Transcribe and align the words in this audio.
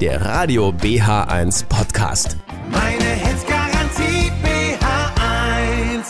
der 0.00 0.24
Radio 0.24 0.70
BH1 0.70 1.66
Podcast. 1.66 2.38
Meine 2.70 3.04
Hitzgarantie 3.04 4.32
BH1. 4.42 6.04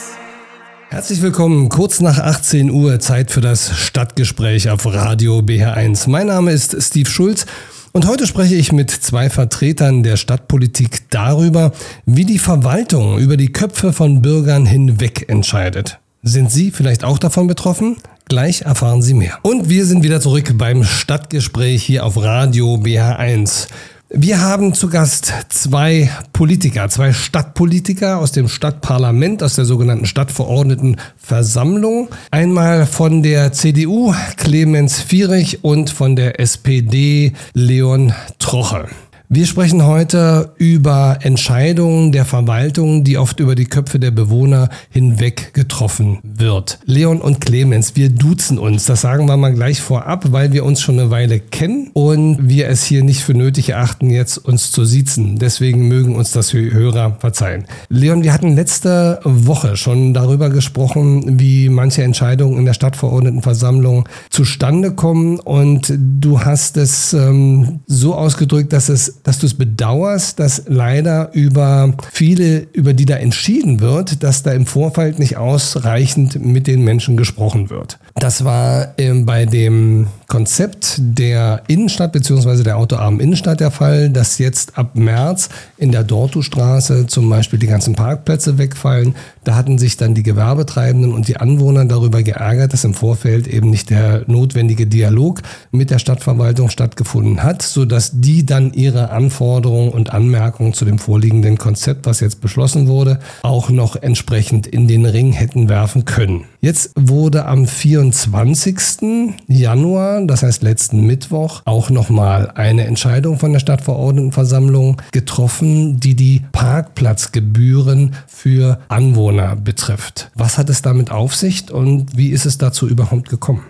Herzlich 0.91 1.21
willkommen, 1.23 1.69
kurz 1.69 2.01
nach 2.01 2.19
18 2.19 2.71
Uhr, 2.71 3.01
Zeit 3.01 3.33
für 3.33 3.41
das 3.41 3.77
Stadtgespräch 3.77 4.71
auf 4.71 4.87
Radio 4.87 5.41
BH1. 5.41 6.09
Mein 6.09 6.29
Name 6.29 6.53
ist 6.53 6.81
Steve 6.81 7.11
Schulz 7.11 7.47
und 7.91 8.07
heute 8.07 8.29
spreche 8.29 8.55
ich 8.55 8.71
mit 8.71 8.93
zwei 8.93 9.29
Vertretern 9.29 10.05
der 10.05 10.17
Stadtpolitik 10.17 11.11
darüber, 11.11 11.73
wie 12.07 12.25
die 12.25 12.39
Verwaltung 12.39 13.19
über 13.19 13.37
die 13.37 13.51
Köpfe 13.51 13.93
von 13.93 14.23
Bürgern 14.23 14.67
hinweg 14.67 15.29
entscheidet. 15.29 15.99
Sind 16.23 16.53
Sie 16.53 16.71
vielleicht 16.71 17.03
auch 17.03 17.19
davon 17.19 17.49
betroffen? 17.49 17.97
Gleich 18.31 18.63
erfahren 18.63 19.03
Sie 19.03 19.15
mehr. 19.15 19.39
Und 19.43 19.69
wir 19.71 19.85
sind 19.85 20.05
wieder 20.05 20.21
zurück 20.21 20.57
beim 20.57 20.85
Stadtgespräch 20.85 21.83
hier 21.83 22.07
auf 22.07 22.17
Radio 22.17 22.77
BH1. 22.77 23.67
Wir 24.09 24.41
haben 24.41 24.73
zu 24.73 24.89
Gast 24.89 25.35
zwei 25.49 26.09
Politiker, 26.33 26.89
zwei 26.91 27.13
Stadtpolitiker 27.13 28.19
aus 28.19 28.31
dem 28.31 28.49
Stadtparlament, 28.49 29.43
aus 29.43 29.57
der 29.57 29.65
sogenannten 29.65 30.07
Stadtverordnetenversammlung. 30.07 32.11
Einmal 32.31 32.87
von 32.87 33.25
der 33.25 33.53
CDU 33.53 34.15
Clemens 34.37 35.01
Vierich 35.01 35.65
und 35.65 35.91
von 35.91 36.15
der 36.15 36.39
SPD 36.39 37.33
Leon 37.53 38.13
Troche. 38.39 38.87
Wir 39.33 39.47
sprechen 39.47 39.87
heute 39.87 40.55
über 40.57 41.19
Entscheidungen 41.21 42.11
der 42.11 42.25
Verwaltung, 42.25 43.05
die 43.05 43.17
oft 43.17 43.39
über 43.39 43.55
die 43.55 43.67
Köpfe 43.67 44.01
der 44.01 44.11
Bewohner 44.11 44.71
hinweg 44.91 45.55
getroffen 45.55 46.19
wird. 46.25 46.81
Leon 46.85 47.21
und 47.21 47.41
Clemens, 47.41 47.95
wir 47.95 48.09
duzen 48.11 48.59
uns. 48.59 48.87
Das 48.87 49.03
sagen 49.03 49.27
wir 49.27 49.37
mal 49.37 49.55
gleich 49.55 49.81
vorab, 49.81 50.33
weil 50.33 50.53
wir 50.53 50.65
uns 50.65 50.81
schon 50.83 50.99
eine 50.99 51.11
Weile 51.11 51.39
kennen 51.39 51.93
und 51.93 52.49
wir 52.49 52.67
es 52.67 52.83
hier 52.83 53.05
nicht 53.05 53.23
für 53.23 53.35
nötig 53.35 53.69
erachten, 53.69 54.11
jetzt 54.11 54.37
uns 54.37 54.73
zu 54.73 54.85
siezen. 54.85 55.39
Deswegen 55.39 55.87
mögen 55.87 56.17
uns 56.17 56.33
das 56.33 56.53
Hörer 56.53 57.19
verzeihen. 57.21 57.67
Leon, 57.89 58.25
wir 58.25 58.33
hatten 58.33 58.57
letzte 58.57 59.21
Woche 59.23 59.77
schon 59.77 60.13
darüber 60.13 60.51
gesprochen, 60.51 61.39
wie 61.39 61.69
manche 61.69 62.03
Entscheidungen 62.03 62.59
in 62.59 62.65
der 62.65 62.75
Stadtverordnetenversammlung 62.75 64.09
zustande 64.29 64.91
kommen 64.91 65.39
und 65.39 65.97
du 65.97 66.41
hast 66.41 66.77
es 66.77 67.13
ähm, 67.13 67.79
so 67.87 68.17
ausgedrückt, 68.17 68.73
dass 68.73 68.89
es 68.89 69.20
dass 69.23 69.39
du 69.39 69.47
es 69.47 69.55
bedauerst, 69.55 70.41
dass 70.41 70.65
leider 70.67 71.33
über 71.33 71.95
viele, 72.13 72.67
über 72.73 72.95
die 72.95 73.07
da 73.07 73.17
entschieden 73.17 73.81
wird, 73.81 74.23
dass 74.23 74.43
da 74.43 74.53
im 74.53 74.67
Vorfeld 74.67 75.19
nicht 75.19 75.37
ausreichend 75.37 76.45
mit 76.45 76.67
den 76.67 76.83
Menschen 76.85 77.17
gesprochen 77.17 77.71
wird. 77.71 77.99
Das 78.15 78.45
war 78.45 78.95
ähm, 78.99 79.25
bei 79.25 79.47
dem 79.47 80.09
Konzept 80.27 80.97
der 80.99 81.63
Innenstadt 81.67 82.13
bzw. 82.13 82.63
der 82.63 82.77
autoarmen 82.77 83.21
Innenstadt 83.21 83.61
der 83.61 83.71
Fall, 83.71 84.11
dass 84.11 84.39
jetzt 84.39 84.79
ab 84.79 84.97
März 84.97 85.49
in 85.77 85.91
der 85.91 86.05
Dortustraße 86.05 87.07
zum 87.07 87.29
Beispiel 87.29 87.59
die 87.59 87.67
ganzen 87.67 87.95
Parkplätze 87.95 88.59
wegfallen. 88.59 89.15
Da 89.43 89.57
hatten 89.57 89.79
sich 89.79 89.97
dann 89.97 90.15
die 90.15 90.23
Gewerbetreibenden 90.23 91.13
und 91.13 91.27
die 91.27 91.39
Anwohner 91.39 91.85
darüber 91.85 92.23
geärgert, 92.23 92.73
dass 92.73 92.85
im 92.85 92.95
Vorfeld 92.95 93.49
eben 93.49 93.71
nicht 93.71 93.91
der 93.91 94.23
notwendige 94.27 94.87
Dialog 94.87 95.41
mit 95.73 95.91
der 95.91 95.99
Stadtverwaltung 95.99 96.69
stattgefunden 96.69 97.43
hat, 97.43 97.63
sodass 97.63 98.13
die 98.15 98.47
dann 98.47 98.73
ihre 98.73 99.11
Anforderungen 99.11 99.91
und 99.91 100.13
Anmerkungen 100.13 100.75
zu 100.75 100.85
dem 100.85 100.99
vorliegenden 100.99 101.59
Konzept, 101.59 102.07
was 102.07 102.21
jetzt 102.21 102.41
beschlossen 102.41 102.87
wurde, 102.87 103.19
auch 103.43 103.71
noch 103.71 103.97
entsprechend 103.97 104.67
in 104.67 104.87
den 104.87 105.07
Ring 105.07 105.33
hätten 105.33 105.69
werfen 105.69 106.05
können. 106.05 106.45
Jetzt 106.61 106.93
wurde 106.95 107.47
am 107.47 107.67
24. 108.01 109.35
Januar, 109.47 110.25
das 110.25 110.43
heißt 110.43 110.63
letzten 110.63 111.07
Mittwoch, 111.07 111.61
auch 111.67 111.91
nochmal 111.91 112.51
eine 112.55 112.87
Entscheidung 112.87 113.39
von 113.39 113.53
der 113.53 113.61
Stadtverordnetenversammlung 113.61 115.03
getroffen, 115.13 116.01
die 116.01 116.15
die 116.15 116.43
Parkplatzgebühren 116.53 118.15
für 118.27 118.81
Anwohner 118.89 119.55
betrifft. 119.55 120.31
Was 120.35 120.57
hat 120.57 120.71
es 120.71 120.81
damit 120.81 121.11
auf 121.11 121.35
sich 121.35 121.71
und 121.71 122.17
wie 122.17 122.31
ist 122.31 122.47
es 122.47 122.57
dazu 122.57 122.89
überhaupt 122.89 123.29
gekommen? 123.29 123.63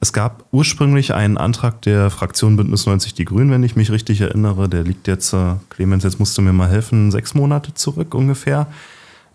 Es 0.00 0.12
gab 0.12 0.44
ursprünglich 0.52 1.14
einen 1.14 1.38
Antrag 1.38 1.80
der 1.80 2.10
Fraktion 2.10 2.56
Bündnis 2.56 2.84
90 2.84 3.14
Die 3.14 3.24
Grünen, 3.24 3.50
wenn 3.50 3.62
ich 3.62 3.76
mich 3.76 3.90
richtig 3.90 4.20
erinnere. 4.20 4.68
Der 4.68 4.82
liegt 4.82 5.08
jetzt, 5.08 5.32
äh, 5.32 5.54
Clemens, 5.70 6.04
jetzt 6.04 6.20
musst 6.20 6.36
du 6.36 6.42
mir 6.42 6.52
mal 6.52 6.68
helfen, 6.68 7.10
sechs 7.10 7.34
Monate 7.34 7.72
zurück 7.72 8.14
ungefähr 8.14 8.66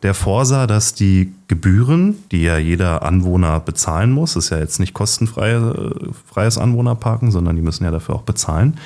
der 0.04 0.14
vorsah, 0.14 0.68
dass 0.68 0.94
die 0.94 1.34
Gebühren, 1.48 2.16
die 2.32 2.44
ja 2.44 2.58
jeder 2.58 3.04
Anwohner 3.04 3.60
bezahlen 3.60 4.12
muss, 4.12 4.36
ist 4.36 4.50
ja 4.50 4.58
jetzt 4.58 4.80
nicht 4.80 4.94
kostenfreies 4.94 6.58
Anwohnerparken, 6.58 7.32
sondern 7.32 7.56
die 7.56 7.62
müssen 7.62 7.84
ja 7.84 7.92
dafür 7.92 8.16
auch 8.16 8.24
bezahlen, 8.24 8.78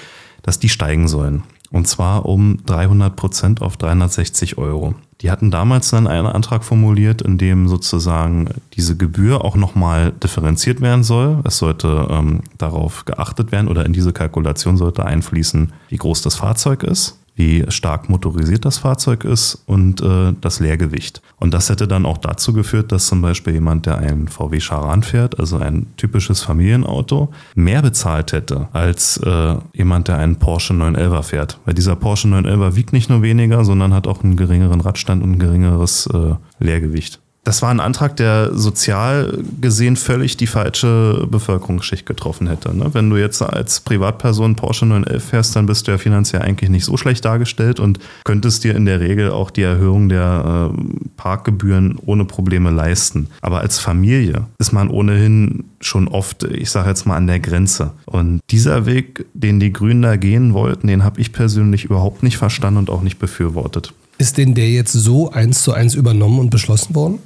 dass 0.41 0.59
die 0.59 0.69
steigen 0.69 1.07
sollen. 1.07 1.43
Und 1.71 1.87
zwar 1.87 2.25
um 2.25 2.59
300 2.65 3.15
Prozent 3.15 3.61
auf 3.61 3.75
360 3.77 4.57
Euro. 4.57 4.95
Die 5.21 5.31
hatten 5.31 5.51
damals 5.51 5.89
dann 5.89 6.07
einen 6.07 6.27
Antrag 6.27 6.63
formuliert, 6.63 7.21
in 7.21 7.37
dem 7.37 7.67
sozusagen 7.67 8.49
diese 8.73 8.95
Gebühr 8.95 9.43
auch 9.43 9.55
nochmal 9.55 10.11
differenziert 10.11 10.81
werden 10.81 11.03
soll. 11.03 11.39
Es 11.43 11.57
sollte 11.57 12.07
ähm, 12.11 12.41
darauf 12.57 13.05
geachtet 13.05 13.51
werden 13.51 13.67
oder 13.67 13.85
in 13.85 13.93
diese 13.93 14.13
Kalkulation 14.13 14.77
sollte 14.77 15.05
einfließen, 15.05 15.73
wie 15.89 15.97
groß 15.97 16.21
das 16.21 16.35
Fahrzeug 16.35 16.83
ist 16.83 17.17
wie 17.35 17.65
stark 17.69 18.09
motorisiert 18.09 18.65
das 18.65 18.77
Fahrzeug 18.77 19.25
ist 19.25 19.63
und 19.65 20.01
äh, 20.01 20.33
das 20.39 20.59
Leergewicht. 20.59 21.21
Und 21.37 21.53
das 21.53 21.69
hätte 21.69 21.87
dann 21.87 22.05
auch 22.05 22.17
dazu 22.17 22.53
geführt, 22.53 22.91
dass 22.91 23.07
zum 23.07 23.21
Beispiel 23.21 23.53
jemand, 23.53 23.85
der 23.85 23.97
einen 23.97 24.27
VW 24.27 24.59
Charan 24.59 25.03
fährt, 25.03 25.39
also 25.39 25.57
ein 25.57 25.87
typisches 25.97 26.41
Familienauto, 26.41 27.29
mehr 27.53 27.81
bezahlt 27.81 28.31
hätte 28.31 28.69
als 28.71 29.17
äh, 29.17 29.55
jemand, 29.73 30.07
der 30.07 30.17
einen 30.17 30.37
Porsche 30.37 30.73
911 30.73 31.27
fährt. 31.27 31.59
Weil 31.65 31.73
dieser 31.73 31.95
Porsche 31.95 32.29
911 32.29 32.75
wiegt 32.75 32.93
nicht 32.93 33.09
nur 33.09 33.21
weniger, 33.21 33.65
sondern 33.65 33.93
hat 33.93 34.07
auch 34.07 34.23
einen 34.23 34.37
geringeren 34.37 34.81
Radstand 34.81 35.21
und 35.21 35.33
ein 35.33 35.39
geringeres 35.39 36.07
äh, 36.07 36.35
Leergewicht. 36.59 37.19
Das 37.45 37.61
war 37.61 37.69
ein 37.69 37.79
Antrag, 37.79 38.15
der 38.17 38.57
sozial 38.57 39.37
gesehen 39.61 39.97
völlig 39.97 40.35
die 40.35 40.47
falsche 40.47 41.27
Bevölkerungsschicht 41.29 42.07
getroffen 42.07 42.47
hätte. 42.47 42.75
Ne? 42.75 42.89
Wenn 42.93 43.07
du 43.11 43.17
jetzt 43.17 43.39
als 43.39 43.81
Privatperson 43.81 44.55
Porsche 44.55 44.87
911 44.87 45.23
fährst, 45.23 45.55
dann 45.55 45.67
bist 45.67 45.87
du 45.87 45.91
ja 45.91 45.99
finanziell 45.99 46.41
eigentlich 46.41 46.71
nicht 46.71 46.85
so 46.85 46.97
schlecht 46.97 47.23
dargestellt 47.23 47.79
und 47.79 47.99
könntest 48.23 48.63
dir 48.63 48.75
in 48.75 48.87
der 48.87 48.99
Regel 48.99 49.29
auch 49.29 49.51
die 49.51 49.61
Erhöhung 49.61 50.09
der 50.09 50.71
äh, 50.73 50.77
Parkgebühren 51.17 51.99
ohne 52.03 52.25
Probleme 52.25 52.71
leisten. 52.71 53.27
Aber 53.41 53.59
als 53.59 53.77
Familie 53.77 54.47
ist 54.57 54.73
man 54.73 54.89
ohnehin 54.89 55.65
schon 55.81 56.07
oft, 56.07 56.45
ich 56.45 56.71
sage 56.71 56.89
jetzt 56.89 57.05
mal, 57.05 57.15
an 57.15 57.27
der 57.27 57.39
Grenze. 57.39 57.91
Und 58.05 58.41
dieser 58.49 58.87
Weg, 58.87 59.27
den 59.35 59.59
die 59.59 59.71
Grünen 59.71 60.01
da 60.01 60.15
gehen 60.15 60.55
wollten, 60.55 60.87
den 60.87 61.03
habe 61.03 61.21
ich 61.21 61.31
persönlich 61.31 61.85
überhaupt 61.85 62.23
nicht 62.23 62.37
verstanden 62.37 62.79
und 62.79 62.89
auch 62.89 63.03
nicht 63.03 63.19
befürwortet. 63.19 63.93
Ist 64.17 64.39
denn 64.39 64.55
der 64.55 64.71
jetzt 64.71 64.93
so 64.93 65.29
eins 65.29 65.61
zu 65.61 65.73
eins 65.73 65.93
übernommen 65.93 66.39
und 66.39 66.49
beschlossen 66.49 66.95
worden? 66.95 67.19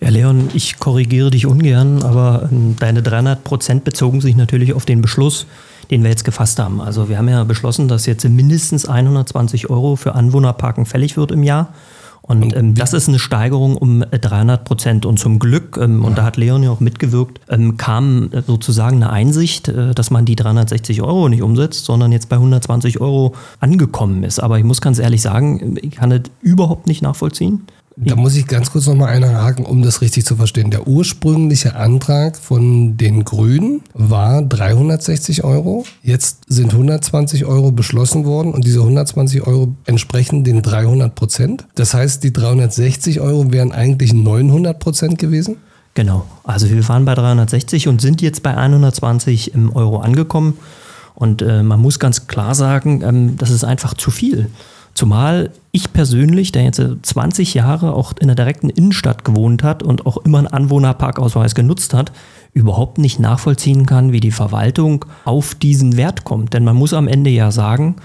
Ja, 0.00 0.10
Leon, 0.10 0.50
ich 0.52 0.78
korrigiere 0.78 1.30
dich 1.30 1.46
ungern, 1.46 2.02
aber 2.02 2.48
ähm, 2.52 2.76
deine 2.78 3.02
300 3.02 3.44
Prozent 3.44 3.84
bezogen 3.84 4.20
sich 4.20 4.36
natürlich 4.36 4.74
auf 4.74 4.84
den 4.84 5.00
Beschluss, 5.00 5.46
den 5.90 6.02
wir 6.02 6.10
jetzt 6.10 6.24
gefasst 6.24 6.58
haben. 6.58 6.82
Also 6.82 7.08
wir 7.08 7.16
haben 7.16 7.28
ja 7.28 7.44
beschlossen, 7.44 7.88
dass 7.88 8.04
jetzt 8.04 8.28
mindestens 8.28 8.86
120 8.86 9.70
Euro 9.70 9.96
für 9.96 10.14
Anwohnerparken 10.14 10.84
fällig 10.84 11.16
wird 11.16 11.32
im 11.32 11.42
Jahr. 11.42 11.72
Und 12.26 12.56
ähm, 12.56 12.74
das 12.74 12.92
ist 12.92 13.08
eine 13.08 13.20
Steigerung 13.20 13.76
um 13.76 14.04
300 14.10 14.64
Prozent. 14.64 15.06
Und 15.06 15.18
zum 15.18 15.38
Glück, 15.38 15.78
ähm, 15.80 16.04
und 16.04 16.18
da 16.18 16.24
hat 16.24 16.36
Leon 16.36 16.62
ja 16.62 16.70
auch 16.70 16.80
mitgewirkt, 16.80 17.40
ähm, 17.48 17.76
kam 17.76 18.30
sozusagen 18.46 18.96
eine 18.96 19.10
Einsicht, 19.10 19.68
äh, 19.68 19.94
dass 19.94 20.10
man 20.10 20.24
die 20.24 20.36
360 20.36 21.02
Euro 21.02 21.28
nicht 21.28 21.42
umsetzt, 21.42 21.84
sondern 21.84 22.10
jetzt 22.10 22.28
bei 22.28 22.36
120 22.36 23.00
Euro 23.00 23.34
angekommen 23.60 24.24
ist. 24.24 24.40
Aber 24.40 24.58
ich 24.58 24.64
muss 24.64 24.80
ganz 24.80 24.98
ehrlich 24.98 25.22
sagen, 25.22 25.76
ich 25.80 25.92
kann 25.92 26.10
das 26.10 26.22
überhaupt 26.42 26.88
nicht 26.88 27.00
nachvollziehen. 27.00 27.62
Da 27.98 28.14
muss 28.14 28.36
ich 28.36 28.46
ganz 28.46 28.70
kurz 28.70 28.86
nochmal 28.86 29.08
einhaken, 29.08 29.64
um 29.64 29.82
das 29.82 30.02
richtig 30.02 30.26
zu 30.26 30.36
verstehen. 30.36 30.70
Der 30.70 30.86
ursprüngliche 30.86 31.76
Antrag 31.76 32.36
von 32.36 32.98
den 32.98 33.24
Grünen 33.24 33.80
war 33.94 34.42
360 34.42 35.44
Euro. 35.44 35.86
Jetzt 36.02 36.40
sind 36.46 36.72
120 36.72 37.46
Euro 37.46 37.72
beschlossen 37.72 38.26
worden 38.26 38.52
und 38.52 38.66
diese 38.66 38.80
120 38.80 39.46
Euro 39.46 39.74
entsprechen 39.86 40.44
den 40.44 40.60
300 40.60 41.14
Prozent. 41.14 41.66
Das 41.74 41.94
heißt, 41.94 42.22
die 42.22 42.34
360 42.34 43.20
Euro 43.20 43.50
wären 43.50 43.72
eigentlich 43.72 44.12
900 44.12 44.78
Prozent 44.78 45.18
gewesen? 45.18 45.56
Genau. 45.94 46.26
Also 46.44 46.68
wir 46.68 46.86
waren 46.90 47.06
bei 47.06 47.14
360 47.14 47.88
und 47.88 48.02
sind 48.02 48.20
jetzt 48.20 48.42
bei 48.42 48.54
120 48.54 49.52
Euro 49.74 50.00
angekommen. 50.00 50.58
Und 51.14 51.40
äh, 51.40 51.62
man 51.62 51.80
muss 51.80 51.98
ganz 51.98 52.26
klar 52.26 52.54
sagen, 52.54 53.00
ähm, 53.02 53.38
das 53.38 53.50
ist 53.50 53.64
einfach 53.64 53.94
zu 53.94 54.10
viel. 54.10 54.50
Zumal 54.96 55.50
ich 55.72 55.92
persönlich, 55.92 56.52
der 56.52 56.64
jetzt 56.64 56.80
20 56.80 57.52
Jahre 57.52 57.92
auch 57.92 58.14
in 58.18 58.28
der 58.28 58.34
direkten 58.34 58.70
Innenstadt 58.70 59.26
gewohnt 59.26 59.62
hat 59.62 59.82
und 59.82 60.06
auch 60.06 60.16
immer 60.16 60.38
einen 60.38 60.46
Anwohnerparkausweis 60.46 61.54
genutzt 61.54 61.92
hat, 61.92 62.12
überhaupt 62.54 62.96
nicht 62.96 63.20
nachvollziehen 63.20 63.84
kann, 63.84 64.12
wie 64.12 64.20
die 64.20 64.30
Verwaltung 64.30 65.04
auf 65.26 65.54
diesen 65.54 65.98
Wert 65.98 66.24
kommt. 66.24 66.54
Denn 66.54 66.64
man 66.64 66.76
muss 66.76 66.94
am 66.94 67.08
Ende 67.08 67.28
ja 67.28 67.50
sagen, 67.50 67.96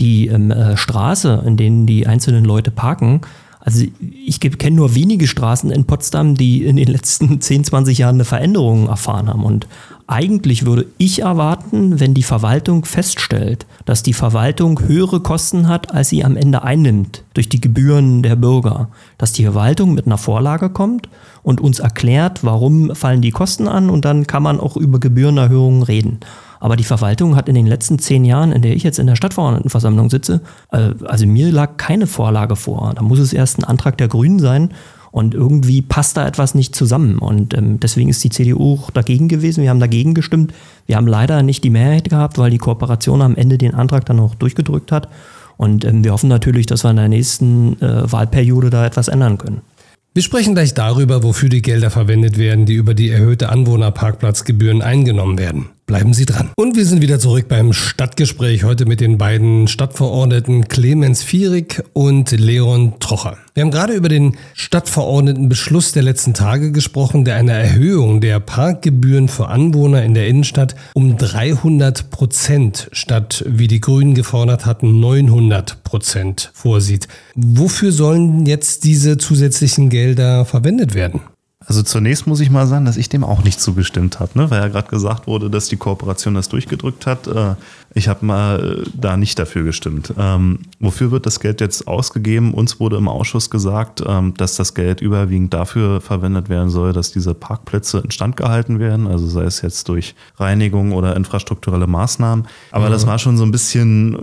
die 0.00 0.28
ähm, 0.28 0.50
äh, 0.50 0.78
Straße, 0.78 1.42
in 1.44 1.58
denen 1.58 1.86
die 1.86 2.06
einzelnen 2.06 2.46
Leute 2.46 2.70
parken, 2.70 3.20
Also 3.60 3.84
ich 4.24 4.40
kenne 4.40 4.76
nur 4.76 4.94
wenige 4.94 5.26
Straßen 5.26 5.70
in 5.70 5.84
Potsdam, 5.84 6.34
die 6.34 6.64
in 6.64 6.76
den 6.76 6.88
letzten 6.88 7.42
10, 7.42 7.64
20 7.64 7.98
Jahren 7.98 8.16
eine 8.16 8.24
Veränderung 8.24 8.88
erfahren 8.88 9.28
haben. 9.28 9.44
Und 9.44 9.66
eigentlich 10.08 10.64
würde 10.64 10.86
ich 10.96 11.20
erwarten, 11.20 12.00
wenn 12.00 12.14
die 12.14 12.22
Verwaltung 12.22 12.86
feststellt, 12.86 13.66
dass 13.84 14.02
die 14.02 14.14
Verwaltung 14.14 14.80
höhere 14.80 15.20
Kosten 15.20 15.68
hat, 15.68 15.92
als 15.94 16.08
sie 16.08 16.24
am 16.24 16.36
Ende 16.36 16.62
einnimmt 16.62 17.24
durch 17.34 17.50
die 17.50 17.60
Gebühren 17.60 18.22
der 18.22 18.34
Bürger, 18.34 18.88
dass 19.18 19.32
die 19.32 19.44
Verwaltung 19.44 19.94
mit 19.94 20.06
einer 20.06 20.16
Vorlage 20.16 20.70
kommt 20.70 21.10
und 21.42 21.60
uns 21.60 21.78
erklärt, 21.78 22.42
warum 22.42 22.94
fallen 22.94 23.20
die 23.20 23.32
Kosten 23.32 23.68
an 23.68 23.90
und 23.90 24.06
dann 24.06 24.26
kann 24.26 24.42
man 24.42 24.60
auch 24.60 24.78
über 24.78 24.98
Gebührenerhöhungen 24.98 25.82
reden. 25.82 26.20
Aber 26.58 26.76
die 26.76 26.84
Verwaltung 26.84 27.36
hat 27.36 27.48
in 27.48 27.54
den 27.54 27.66
letzten 27.66 27.98
zehn 27.98 28.24
Jahren, 28.24 28.50
in 28.50 28.62
der 28.62 28.74
ich 28.74 28.82
jetzt 28.82 28.98
in 28.98 29.06
der 29.06 29.14
Stadtverordnetenversammlung 29.14 30.08
sitze, 30.08 30.40
äh, 30.72 30.90
also 31.04 31.26
mir 31.26 31.52
lag 31.52 31.76
keine 31.76 32.06
Vorlage 32.06 32.56
vor. 32.56 32.94
Da 32.96 33.02
muss 33.02 33.18
es 33.18 33.34
erst 33.34 33.58
ein 33.58 33.64
Antrag 33.64 33.98
der 33.98 34.08
Grünen 34.08 34.38
sein 34.38 34.70
und 35.10 35.34
irgendwie 35.34 35.82
passt 35.82 36.16
da 36.16 36.26
etwas 36.26 36.54
nicht 36.54 36.74
zusammen. 36.74 37.18
Und 37.18 37.54
ähm, 37.54 37.80
deswegen 37.80 38.08
ist 38.08 38.22
die 38.24 38.30
CDU 38.30 38.78
dagegen 38.94 39.28
gewesen. 39.28 39.62
Wir 39.62 39.70
haben 39.70 39.80
dagegen 39.80 40.14
gestimmt. 40.14 40.52
Wir 40.86 40.96
haben 40.96 41.06
leider 41.06 41.42
nicht 41.42 41.64
die 41.64 41.70
Mehrheit 41.70 42.10
gehabt, 42.10 42.38
weil 42.38 42.50
die 42.50 42.58
Kooperation 42.58 43.22
am 43.22 43.36
Ende 43.36 43.58
den 43.58 43.74
Antrag 43.74 44.06
dann 44.06 44.20
auch 44.20 44.34
durchgedrückt 44.34 44.92
hat. 44.92 45.08
Und 45.56 45.84
ähm, 45.84 46.04
wir 46.04 46.12
hoffen 46.12 46.28
natürlich, 46.28 46.66
dass 46.66 46.84
wir 46.84 46.90
in 46.90 46.96
der 46.96 47.08
nächsten 47.08 47.80
äh, 47.80 48.10
Wahlperiode 48.10 48.70
da 48.70 48.86
etwas 48.86 49.08
ändern 49.08 49.38
können. 49.38 49.62
Wir 50.14 50.22
sprechen 50.22 50.54
gleich 50.54 50.74
darüber, 50.74 51.22
wofür 51.22 51.48
die 51.48 51.62
Gelder 51.62 51.90
verwendet 51.90 52.38
werden, 52.38 52.66
die 52.66 52.74
über 52.74 52.94
die 52.94 53.10
erhöhte 53.10 53.50
Anwohnerparkplatzgebühren 53.50 54.82
eingenommen 54.82 55.38
werden. 55.38 55.66
Bleiben 55.88 56.12
Sie 56.12 56.26
dran. 56.26 56.50
Und 56.54 56.76
wir 56.76 56.84
sind 56.84 57.00
wieder 57.00 57.18
zurück 57.18 57.46
beim 57.48 57.72
Stadtgespräch 57.72 58.62
heute 58.62 58.84
mit 58.84 59.00
den 59.00 59.16
beiden 59.16 59.68
Stadtverordneten 59.68 60.68
Clemens 60.68 61.22
Vierig 61.22 61.82
und 61.94 62.30
Leon 62.30 63.00
Trocher. 63.00 63.38
Wir 63.54 63.62
haben 63.62 63.70
gerade 63.70 63.94
über 63.94 64.10
den 64.10 64.36
Stadtverordnetenbeschluss 64.52 65.92
der 65.92 66.02
letzten 66.02 66.34
Tage 66.34 66.72
gesprochen, 66.72 67.24
der 67.24 67.36
eine 67.36 67.52
Erhöhung 67.52 68.20
der 68.20 68.38
Parkgebühren 68.38 69.28
für 69.28 69.48
Anwohner 69.48 70.02
in 70.02 70.12
der 70.12 70.28
Innenstadt 70.28 70.76
um 70.92 71.16
300 71.16 72.10
Prozent 72.10 72.90
statt, 72.92 73.42
wie 73.48 73.66
die 73.66 73.80
Grünen 73.80 74.12
gefordert 74.12 74.66
hatten, 74.66 75.00
900 75.00 75.84
Prozent 75.84 76.50
vorsieht. 76.52 77.08
Wofür 77.34 77.92
sollen 77.92 78.44
jetzt 78.44 78.84
diese 78.84 79.16
zusätzlichen 79.16 79.88
Gelder 79.88 80.44
verwendet 80.44 80.92
werden? 80.94 81.22
Also 81.68 81.82
zunächst 81.82 82.26
muss 82.26 82.40
ich 82.40 82.48
mal 82.48 82.66
sagen, 82.66 82.86
dass 82.86 82.96
ich 82.96 83.10
dem 83.10 83.22
auch 83.22 83.44
nicht 83.44 83.60
zugestimmt 83.60 84.20
habe, 84.20 84.38
ne? 84.38 84.50
weil 84.50 84.62
ja 84.62 84.68
gerade 84.68 84.88
gesagt 84.88 85.26
wurde, 85.26 85.50
dass 85.50 85.68
die 85.68 85.76
Kooperation 85.76 86.32
das 86.34 86.48
durchgedrückt 86.48 87.04
hat. 87.04 87.26
Äh, 87.26 87.56
ich 87.92 88.08
habe 88.08 88.24
mal 88.24 88.84
äh, 88.86 88.90
da 88.94 89.18
nicht 89.18 89.38
dafür 89.38 89.64
gestimmt. 89.64 90.14
Ähm, 90.16 90.60
wofür 90.80 91.10
wird 91.10 91.26
das 91.26 91.40
Geld 91.40 91.60
jetzt 91.60 91.86
ausgegeben? 91.86 92.54
Uns 92.54 92.80
wurde 92.80 92.96
im 92.96 93.06
Ausschuss 93.06 93.50
gesagt, 93.50 94.02
ähm, 94.06 94.32
dass 94.34 94.56
das 94.56 94.72
Geld 94.72 95.02
überwiegend 95.02 95.52
dafür 95.52 96.00
verwendet 96.00 96.48
werden 96.48 96.70
soll, 96.70 96.94
dass 96.94 97.12
diese 97.12 97.34
Parkplätze 97.34 97.98
instand 97.98 98.38
gehalten 98.38 98.78
werden, 98.78 99.06
also 99.06 99.26
sei 99.26 99.44
es 99.44 99.60
jetzt 99.60 99.90
durch 99.90 100.14
Reinigung 100.38 100.92
oder 100.92 101.16
infrastrukturelle 101.16 101.86
Maßnahmen. 101.86 102.46
Aber 102.70 102.86
mhm. 102.86 102.92
das 102.92 103.06
war 103.06 103.18
schon 103.18 103.36
so 103.36 103.44
ein 103.44 103.50
bisschen 103.52 104.16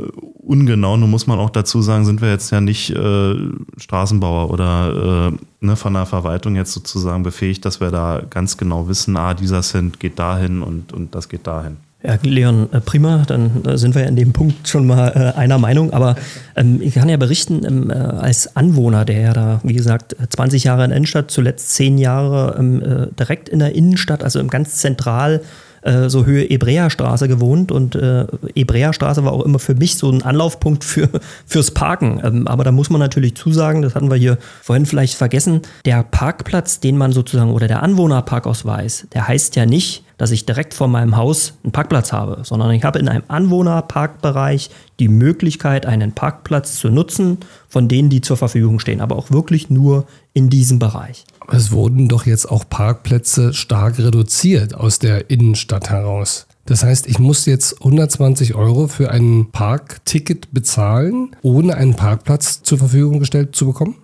ungenau. 0.46 0.98
Nun 0.98 1.12
muss 1.12 1.28
man 1.28 1.38
auch 1.38 1.52
dazu 1.52 1.84
sagen, 1.84 2.06
sind 2.06 2.22
wir 2.22 2.32
jetzt 2.32 2.52
ja 2.52 2.60
nicht 2.60 2.90
äh, 2.90 3.36
Straßenbauer 3.78 4.50
oder 4.50 5.32
äh, 5.32 5.38
ne, 5.66 5.76
von 5.76 5.94
der 5.94 6.06
Verwaltung 6.06 6.56
jetzt 6.56 6.74
sozusagen 6.74 7.24
befähigt, 7.24 7.66
dass 7.66 7.80
wir 7.80 7.92
da 7.92 8.22
ganz 8.30 8.58
genau 8.58 8.88
wissen, 8.88 9.18
ah, 9.18 9.34
dieser 9.34 9.62
Cent 9.62 10.00
geht 10.00 10.20
dahin 10.20 10.62
und, 10.62 10.94
und 10.94 11.16
das 11.16 11.30
geht 11.30 11.48
dahin. 11.48 11.78
Ja, 12.04 12.20
Leon, 12.22 12.72
äh, 12.72 12.82
prima, 12.82 13.24
dann 13.26 13.66
äh, 13.66 13.78
sind 13.78 13.96
wir 13.96 14.04
ja 14.04 14.08
in 14.08 14.16
dem 14.16 14.32
Punkt 14.32 14.68
schon 14.68 14.86
mal 14.86 15.08
äh, 15.16 15.40
einer 15.40 15.58
Meinung. 15.58 15.92
Aber 15.92 16.16
ähm, 16.56 16.80
ich 16.82 16.94
kann 16.94 17.10
ja 17.10 17.18
berichten, 17.18 17.66
ähm, 17.66 17.90
äh, 17.90 17.94
als 17.94 18.56
Anwohner, 18.56 19.06
der 19.06 19.20
ja 19.20 19.34
da, 19.34 19.60
wie 19.64 19.74
gesagt, 19.74 20.16
20 20.30 20.66
Jahre 20.66 20.86
in 20.86 20.92
Innenstadt, 20.92 21.32
zuletzt 21.32 21.74
10 21.74 21.98
Jahre 21.98 22.58
ähm, 22.60 22.82
äh, 22.84 23.08
direkt 23.18 23.50
in 23.50 23.58
der 23.58 23.74
Innenstadt, 23.74 24.24
also 24.24 24.40
im 24.40 24.50
ganz 24.50 24.76
zentral 24.76 25.42
äh, 25.86 26.10
so 26.10 26.26
Höhe 26.26 26.50
Ebreastraße 26.50 27.28
gewohnt 27.28 27.72
und 27.72 27.96
äh, 27.96 28.26
Ebreastraße 28.56 29.24
war 29.24 29.34
auch 29.34 29.46
immer 29.46 29.60
für 29.60 29.76
mich 29.76 29.98
so 29.98 30.10
ein 30.10 30.24
Anlaufpunkt 30.24 30.84
für, 30.84 31.10
fürs 31.46 31.72
Parken. 31.72 32.20
Ähm, 32.24 32.48
aber 32.48 32.64
da 32.64 32.72
muss 32.72 32.90
man 32.90 33.00
natürlich 33.00 33.36
zusagen, 33.36 33.82
das 33.82 33.96
hatten 33.96 34.10
wir 34.10 34.18
hier 34.18 34.38
vorhin 34.62 34.86
vielleicht 34.86 35.16
vergessen, 35.16 35.62
der 35.86 36.04
Parkplatz, 36.04 36.80
den 36.80 36.98
man 36.98 37.12
sozusagen 37.12 37.52
oder 37.52 37.68
der 37.68 37.84
Anwohnerparkausweis, 37.84 39.08
der 39.14 39.28
heißt 39.28 39.56
ja 39.56 39.66
nicht, 39.66 40.05
dass 40.18 40.32
ich 40.32 40.46
direkt 40.46 40.74
vor 40.74 40.88
meinem 40.88 41.18
Haus 41.18 41.54
einen 41.64 41.72
Parkplatz 41.72 42.12
habe, 42.12 42.42
sondern 42.44 42.72
ich 42.72 42.84
habe 42.84 43.00
in 43.00 43.08
einem 43.08 43.24
Anwohnerparkbereich 43.28 44.70
die 45.00 45.08
Möglichkeit, 45.08 45.86
einen 45.86 46.14
Parkplatz 46.14 46.76
zu 46.76 46.90
nutzen, 46.90 47.40
von 47.68 47.88
denen, 47.88 48.10
die 48.10 48.22
zur 48.22 48.38
Verfügung 48.38 48.80
stehen, 48.80 49.02
aber 49.02 49.16
auch 49.16 49.32
wirklich 49.32 49.70
nur 49.70 50.06
in 50.34 50.50
diesem 50.50 50.80
Bereich. 50.80 51.26
Es 51.48 51.72
wurden 51.72 52.08
doch 52.08 52.26
jetzt 52.26 52.50
auch 52.50 52.68
Parkplätze 52.70 53.54
stark 53.54 54.00
reduziert 54.00 54.74
aus 54.74 55.00
der 55.00 55.30
Innenstadt 55.30 55.90
heraus. 55.90 56.48
Das 56.66 56.84
heißt, 56.84 57.08
ich 57.08 57.20
muss 57.20 57.46
jetzt 57.46 57.80
120 57.82 58.56
Euro 58.56 58.88
für 58.88 59.12
ein 59.12 59.50
Parkticket 59.52 60.52
bezahlen, 60.52 61.36
ohne 61.44 61.76
einen 61.76 61.96
Parkplatz 61.96 62.64
zur 62.64 62.80
Verfügung 62.80 63.20
gestellt 63.20 63.56
zu 63.56 63.68
bekommen? 63.68 63.96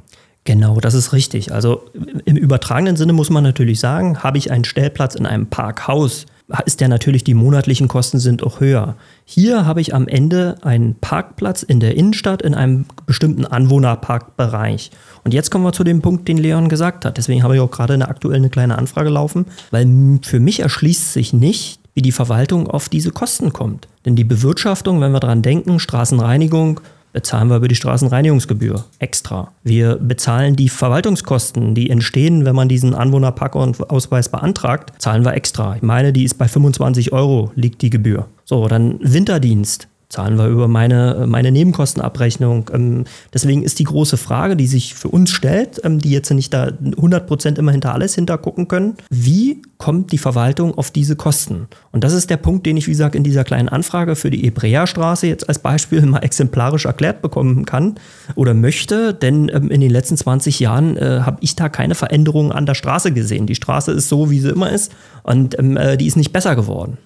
Genau, 0.44 0.80
das 0.80 0.96
ist 0.96 1.14
richtig. 1.14 1.54
Also 1.54 1.84
im 2.26 2.36
übertragenen 2.36 2.96
Sinne 2.96 3.14
muss 3.14 3.30
man 3.30 3.44
natürlich 3.44 3.80
sagen, 3.80 4.24
habe 4.24 4.40
ich 4.40 4.52
einen 4.52 4.64
Stellplatz 4.64 5.14
in 5.14 5.26
einem 5.26 5.48
Parkhaus, 5.48 6.26
ist 6.66 6.82
der 6.82 6.90
natürlich, 6.90 7.24
die 7.24 7.34
monatlichen 7.34 7.88
Kosten 7.88 8.20
sind 8.20 8.44
auch 8.44 8.60
höher. 8.60 8.96
Hier 9.24 9.66
habe 9.66 9.82
ich 9.82 9.94
am 9.94 10.08
Ende 10.08 10.58
einen 10.64 10.96
Parkplatz 10.96 11.64
in 11.64 11.80
der 11.80 11.96
Innenstadt 11.96 12.42
in 12.42 12.56
einem 12.56 12.86
bestimmten 13.06 13.46
Anwohnerparkbereich. 13.46 14.92
Und 15.24 15.34
jetzt 15.34 15.50
kommen 15.50 15.64
wir 15.64 15.74
zu 15.74 15.84
dem 15.84 16.02
Punkt, 16.02 16.28
den 16.28 16.38
Leon 16.38 16.68
gesagt 16.68 17.06
hat. 17.06 17.18
Deswegen 17.18 17.44
habe 17.44 17.56
ich 17.56 17.62
auch 17.62 17.72
gerade 17.72 17.94
eine 17.94 18.10
aktuell 18.10 18.38
eine 18.38 18.50
kleine 18.50 18.78
Anfrage 18.78 19.10
laufen, 19.10 19.46
weil 19.70 20.20
für 20.24 20.40
mich 20.40 20.60
erschließt 20.60 21.14
sich 21.14 21.34
nicht, 21.34 21.80
wie 21.94 22.02
die 22.02 22.12
Verwaltung 22.12 22.68
auf 22.68 22.90
diese 22.90 23.12
Kosten 23.12 23.54
kommt. 23.54 23.88
Denn 24.06 24.16
die 24.16 24.24
Bewirtschaftung, 24.24 25.02
wenn 25.02 25.12
wir 25.12 25.20
daran 25.20 25.42
denken, 25.42 25.80
Straßenreinigung, 25.80 26.82
bezahlen 27.14 27.50
wir 27.50 27.58
über 27.58 27.68
die 27.68 27.76
Straßenreinigungsgebühr 27.76 28.86
extra. 29.00 29.52
Wir 29.64 29.96
bezahlen 29.96 30.56
die 30.56 30.70
Verwaltungskosten, 30.70 31.76
die 31.76 31.90
entstehen, 31.90 32.46
wenn 32.46 32.56
man 32.56 32.70
diesen 32.70 32.94
Anwohnerparkausweis 32.94 34.30
beantragt, 34.30 34.94
zahlen 35.00 35.26
wir 35.26 35.34
extra. 35.34 35.76
Ich 35.76 35.82
meine, 35.82 36.14
die 36.14 36.24
ist 36.24 36.36
bei 36.36 36.48
25 36.48 37.14
Euro 37.14 37.52
liegt 37.56 37.82
die 37.82 37.90
Gebühr. 37.90 38.28
So, 38.46 38.68
dann 38.68 39.00
Winterdienst 39.02 39.88
zahlen 40.12 40.38
wir 40.38 40.48
über 40.48 40.68
meine, 40.68 41.26
meine 41.28 41.52
Nebenkostenabrechnung. 41.52 42.70
Ähm, 42.74 43.06
deswegen 43.34 43.64
ist 43.64 43.80
die 43.80 43.86
große 43.86 44.18
Frage, 44.18 44.58
die 44.58 44.68
sich 44.68 44.94
für 44.94 45.08
uns 45.08 45.32
stellt, 45.32 45.80
ähm, 45.86 46.00
die 46.00 46.12
jetzt 46.12 46.30
nicht 46.32 46.54
da 46.54 46.68
100% 46.68 47.58
immer 47.58 47.72
hinter 47.72 47.94
alles 47.94 48.14
hintergucken 48.16 48.68
können, 48.68 48.96
wie 49.10 49.62
kommt 49.78 50.12
die 50.12 50.18
Verwaltung 50.18 50.78
auf 50.78 50.92
diese 50.92 51.16
Kosten? 51.16 51.68
Und 51.92 52.04
das 52.04 52.14
ist 52.14 52.30
der 52.30 52.38
Punkt, 52.38 52.66
den 52.66 52.76
ich, 52.76 52.88
wie 52.88 52.92
gesagt, 52.92 53.16
in 53.16 53.24
dieser 53.24 53.46
kleinen 53.46 53.70
Anfrage 53.70 54.18
für 54.18 54.30
die 54.30 54.46
Ebrea-Straße 54.46 55.28
jetzt 55.28 55.48
als 55.48 55.60
Beispiel 55.60 56.02
mal 56.06 56.20
exemplarisch 56.20 56.86
erklärt 56.86 57.22
bekommen 57.22 57.66
kann 57.66 57.96
oder 58.36 58.54
möchte, 58.54 59.14
denn 59.14 59.50
ähm, 59.54 59.72
in 59.72 59.80
den 59.80 59.92
letzten 59.92 60.18
20 60.18 60.60
Jahren 60.60 60.98
äh, 60.98 61.22
habe 61.22 61.38
ich 61.40 61.56
da 61.56 61.70
keine 61.70 61.96
Veränderungen 61.96 62.52
an 62.52 62.66
der 62.66 62.76
Straße 62.76 63.14
gesehen. 63.14 63.48
Die 63.48 63.56
Straße 63.56 63.94
ist 63.94 64.10
so, 64.10 64.30
wie 64.30 64.42
sie 64.42 64.50
immer 64.50 64.72
ist 64.72 64.92
und 65.24 65.58
ähm, 65.58 65.78
äh, 65.78 65.96
die 65.96 66.08
ist 66.08 66.18
nicht 66.18 66.34
besser 66.34 66.58
geworden. 66.58 66.98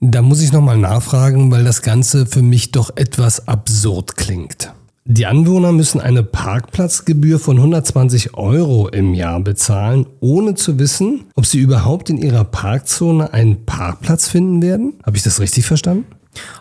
Da 0.00 0.20
muss 0.20 0.42
ich 0.42 0.52
nochmal 0.52 0.76
nachfragen, 0.76 1.50
weil 1.50 1.64
das 1.64 1.82
Ganze 1.82 2.26
für 2.26 2.42
mich 2.42 2.70
doch 2.70 2.96
etwas 2.96 3.48
absurd 3.48 4.16
klingt. 4.16 4.72
Die 5.08 5.24
Anwohner 5.24 5.70
müssen 5.70 6.00
eine 6.00 6.24
Parkplatzgebühr 6.24 7.38
von 7.38 7.56
120 7.58 8.34
Euro 8.34 8.88
im 8.88 9.14
Jahr 9.14 9.38
bezahlen, 9.38 10.04
ohne 10.18 10.54
zu 10.56 10.80
wissen, 10.80 11.26
ob 11.36 11.46
sie 11.46 11.60
überhaupt 11.60 12.10
in 12.10 12.18
ihrer 12.18 12.42
Parkzone 12.42 13.32
einen 13.32 13.64
Parkplatz 13.64 14.28
finden 14.28 14.62
werden. 14.62 14.94
Habe 15.04 15.16
ich 15.16 15.22
das 15.22 15.38
richtig 15.38 15.64
verstanden? 15.64 16.06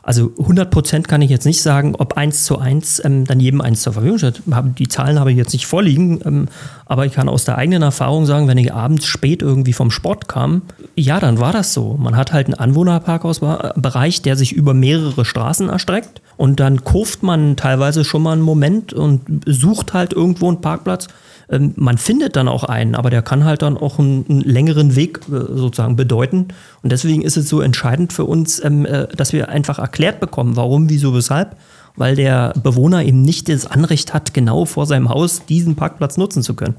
Also 0.04 0.32
100 0.40 0.70
Prozent 0.72 1.08
kann 1.08 1.22
ich 1.22 1.30
jetzt 1.30 1.46
nicht 1.46 1.62
sagen, 1.62 1.96
ob 1.96 2.18
eins 2.18 2.44
zu 2.44 2.60
eins 2.60 3.02
ähm, 3.04 3.26
dann 3.26 3.40
jedem 3.40 3.62
eins 3.62 3.82
zur 3.82 3.94
Verfügung 3.94 4.18
steht. 4.18 4.42
Die 4.78 4.88
Zahlen 4.88 5.20
habe 5.20 5.32
ich 5.32 5.38
jetzt 5.38 5.54
nicht 5.54 5.68
vorliegen, 5.68 6.22
ähm, 6.26 6.48
aber 6.86 7.06
ich 7.06 7.14
kann 7.14 7.30
aus 7.30 7.46
der 7.46 7.58
eigenen 7.58 7.82
Erfahrung 7.82 8.26
sagen, 8.26 8.48
wenn 8.48 8.58
ich 8.58 8.74
abends 8.74 9.06
spät 9.06 9.42
irgendwie 9.42 9.74
vom 9.74 9.92
Sport 9.92 10.28
kam, 10.28 10.64
ja, 10.96 11.20
dann 11.20 11.40
war 11.40 11.54
das 11.54 11.74
so. 11.74 11.98
Man 11.98 12.16
hat 12.16 12.34
halt 12.34 12.48
einen 12.48 12.56
Anwohnerparkhausbereich, 12.56 14.22
der 14.22 14.36
sich 14.36 14.54
über 14.54 14.74
mehrere 14.74 15.26
Straßen 15.26 15.70
erstreckt 15.70 16.22
und 16.38 16.60
dann 16.60 16.84
kurft 16.84 17.24
man 17.24 17.56
teilweise 17.56 18.04
schon 18.04 18.24
mal 18.24 18.34
einen 18.34 18.42
Moment 18.42 18.94
und 18.94 19.22
sucht 19.46 19.94
halt 19.94 20.14
irgendwo 20.14 20.48
einen 20.48 20.62
Parkplatz 20.62 21.08
ähm, 21.50 21.74
man 21.76 21.98
findet 21.98 22.36
dann 22.36 22.48
auch 22.48 22.64
einen, 22.64 22.96
aber 22.96 23.10
der 23.10 23.22
kann 23.22 23.44
halt 23.44 23.62
dann 23.62 23.78
auch 23.78 24.00
einen, 24.00 24.26
einen 24.28 24.42
längeren 24.42 24.96
Weg 24.96 25.20
äh, 25.28 25.32
sozusagen 25.32 25.96
bedeuten. 25.96 26.48
Und 26.82 26.92
deswegen 26.92 27.22
ist 27.22 27.38
es 27.38 27.50
so 27.50 27.62
entscheidend 27.62 28.14
für 28.14 28.26
uns, 28.26 28.64
ähm, 28.64 28.86
äh, 28.86 29.08
dass 29.08 29.34
wir 29.34 29.50
einfach 29.50 29.80
erklärt 29.80 30.20
bekommen, 30.20 30.56
warum, 30.56 30.90
wieso, 30.90 31.14
weshalb. 31.14 31.56
Weil 31.98 32.16
der 32.16 32.54
Bewohner 32.62 33.04
eben 33.06 33.22
nicht 33.22 33.48
das 33.48 33.66
Anrecht 33.66 34.14
hat, 34.14 34.34
genau 34.34 34.66
vor 34.66 34.86
seinem 34.86 35.10
Haus 35.10 35.46
diesen 35.46 35.76
Parkplatz 35.76 36.18
nutzen 36.18 36.44
zu 36.44 36.54
können. 36.54 36.76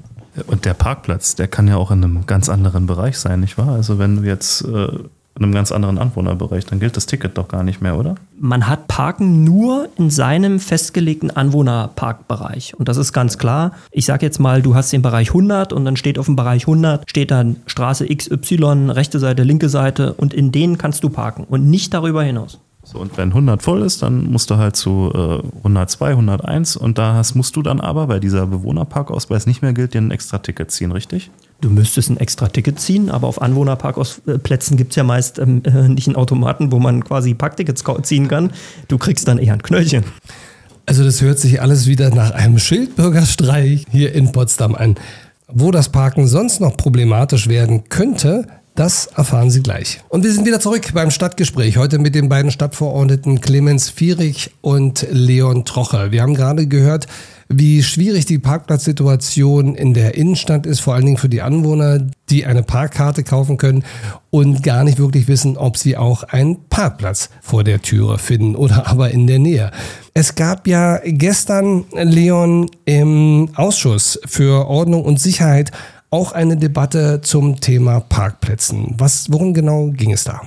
Und 0.46 0.66
der 0.66 0.74
Parkplatz, 0.74 1.34
der 1.34 1.48
kann 1.48 1.66
ja 1.66 1.76
auch 1.76 1.90
in 1.90 2.04
einem 2.04 2.26
ganz 2.26 2.50
anderen 2.50 2.86
Bereich 2.86 3.16
sein, 3.18 3.40
nicht 3.40 3.56
wahr? 3.56 3.70
Also 3.70 3.98
wenn 3.98 4.16
du 4.16 4.22
jetzt 4.24 4.62
äh, 4.62 4.88
in 5.36 5.44
einem 5.44 5.52
ganz 5.52 5.70
anderen 5.70 5.98
Anwohnerbereich. 5.98 6.64
Dann 6.66 6.80
gilt 6.80 6.96
das 6.96 7.06
Ticket 7.06 7.36
doch 7.36 7.48
gar 7.48 7.62
nicht 7.62 7.82
mehr, 7.82 7.96
oder? 7.96 8.14
Man 8.38 8.66
hat 8.66 8.88
Parken 8.88 9.44
nur 9.44 9.88
in 9.96 10.10
seinem 10.10 10.60
festgelegten 10.60 11.30
Anwohnerparkbereich. 11.30 12.74
Und 12.78 12.88
das 12.88 12.96
ist 12.96 13.12
ganz 13.12 13.36
klar. 13.38 13.72
Ich 13.90 14.06
sage 14.06 14.24
jetzt 14.24 14.38
mal, 14.40 14.62
du 14.62 14.74
hast 14.74 14.92
den 14.92 15.02
Bereich 15.02 15.28
100 15.28 15.72
und 15.72 15.84
dann 15.84 15.96
steht 15.96 16.18
auf 16.18 16.26
dem 16.26 16.36
Bereich 16.36 16.62
100, 16.62 17.08
steht 17.08 17.30
dann 17.30 17.56
Straße 17.66 18.06
XY, 18.06 18.90
rechte 18.90 19.18
Seite, 19.18 19.42
linke 19.42 19.68
Seite 19.68 20.14
und 20.14 20.32
in 20.32 20.52
denen 20.52 20.78
kannst 20.78 21.04
du 21.04 21.10
parken 21.10 21.44
und 21.44 21.68
nicht 21.68 21.92
darüber 21.92 22.22
hinaus. 22.22 22.58
So, 22.86 23.00
und 23.00 23.18
wenn 23.18 23.30
100 23.30 23.62
voll 23.62 23.82
ist, 23.82 24.02
dann 24.02 24.30
musst 24.30 24.48
du 24.48 24.58
halt 24.58 24.76
zu 24.76 25.10
äh, 25.12 25.42
102, 25.58 26.10
101 26.10 26.76
und 26.76 26.98
da 26.98 27.14
hast, 27.14 27.34
musst 27.34 27.56
du 27.56 27.62
dann 27.62 27.80
aber, 27.80 28.06
weil 28.06 28.20
dieser 28.20 28.46
Bewohnerparkausweis 28.46 29.46
nicht 29.46 29.60
mehr 29.60 29.72
gilt, 29.72 29.92
dir 29.92 30.00
ein 30.00 30.12
extra 30.12 30.38
Ticket 30.38 30.70
ziehen, 30.70 30.92
richtig? 30.92 31.32
Du 31.60 31.70
müsstest 31.70 32.10
ein 32.10 32.18
extra 32.18 32.48
Ticket 32.48 32.78
ziehen, 32.80 33.10
aber 33.10 33.26
auf 33.26 33.40
Anwohnerparkplätzen 33.40 34.76
gibt 34.76 34.92
es 34.92 34.96
ja 34.96 35.04
meist 35.04 35.38
ähm, 35.38 35.62
äh, 35.64 35.88
nicht 35.88 36.06
einen 36.06 36.16
Automaten, 36.16 36.70
wo 36.70 36.78
man 36.78 37.02
quasi 37.02 37.34
Parktickets 37.34 37.82
ziehen 38.02 38.28
kann. 38.28 38.50
Du 38.88 38.98
kriegst 38.98 39.26
dann 39.26 39.38
eher 39.38 39.54
ein 39.54 39.62
Knöllchen. 39.62 40.04
Also 40.84 41.02
das 41.02 41.20
hört 41.20 41.38
sich 41.38 41.60
alles 41.60 41.86
wieder 41.86 42.10
nach 42.14 42.30
einem 42.30 42.58
Schildbürgerstreich 42.58 43.86
hier 43.90 44.14
in 44.14 44.32
Potsdam 44.32 44.74
an. 44.74 44.96
Wo 45.48 45.70
das 45.70 45.88
Parken 45.88 46.26
sonst 46.26 46.60
noch 46.60 46.76
problematisch 46.76 47.48
werden 47.48 47.84
könnte, 47.88 48.46
das 48.76 49.06
erfahren 49.06 49.50
Sie 49.50 49.62
gleich. 49.62 50.00
Und 50.10 50.22
wir 50.22 50.32
sind 50.32 50.44
wieder 50.44 50.60
zurück 50.60 50.92
beim 50.92 51.10
Stadtgespräch. 51.10 51.78
Heute 51.78 51.98
mit 51.98 52.14
den 52.14 52.28
beiden 52.28 52.50
Stadtverordneten 52.50 53.40
Clemens 53.40 53.88
Fierig 53.88 54.50
und 54.60 55.06
Leon 55.10 55.64
Trocher. 55.64 56.12
Wir 56.12 56.20
haben 56.20 56.34
gerade 56.34 56.66
gehört, 56.66 57.06
wie 57.48 57.82
schwierig 57.82 58.26
die 58.26 58.38
Parkplatzsituation 58.38 59.74
in 59.74 59.94
der 59.94 60.16
Innenstadt 60.16 60.66
ist, 60.66 60.80
vor 60.80 60.94
allen 60.94 61.06
Dingen 61.06 61.16
für 61.16 61.28
die 61.28 61.42
Anwohner, 61.42 62.06
die 62.28 62.44
eine 62.44 62.62
Parkkarte 62.62 63.22
kaufen 63.22 63.56
können 63.56 63.84
und 64.30 64.62
gar 64.62 64.82
nicht 64.84 64.98
wirklich 64.98 65.28
wissen, 65.28 65.56
ob 65.56 65.76
sie 65.76 65.96
auch 65.96 66.24
einen 66.24 66.68
Parkplatz 66.68 67.30
vor 67.40 67.62
der 67.62 67.82
Türe 67.82 68.18
finden 68.18 68.56
oder 68.56 68.86
aber 68.90 69.10
in 69.10 69.26
der 69.26 69.38
Nähe. 69.38 69.70
Es 70.14 70.34
gab 70.34 70.66
ja 70.66 71.00
gestern, 71.04 71.84
Leon, 71.92 72.70
im 72.84 73.50
Ausschuss 73.54 74.18
für 74.26 74.66
Ordnung 74.66 75.04
und 75.04 75.20
Sicherheit 75.20 75.70
auch 76.10 76.32
eine 76.32 76.56
Debatte 76.56 77.20
zum 77.22 77.60
Thema 77.60 78.00
Parkplätzen. 78.00 78.94
Was, 78.98 79.30
worum 79.30 79.54
genau 79.54 79.90
ging 79.90 80.12
es 80.12 80.24
da? 80.24 80.40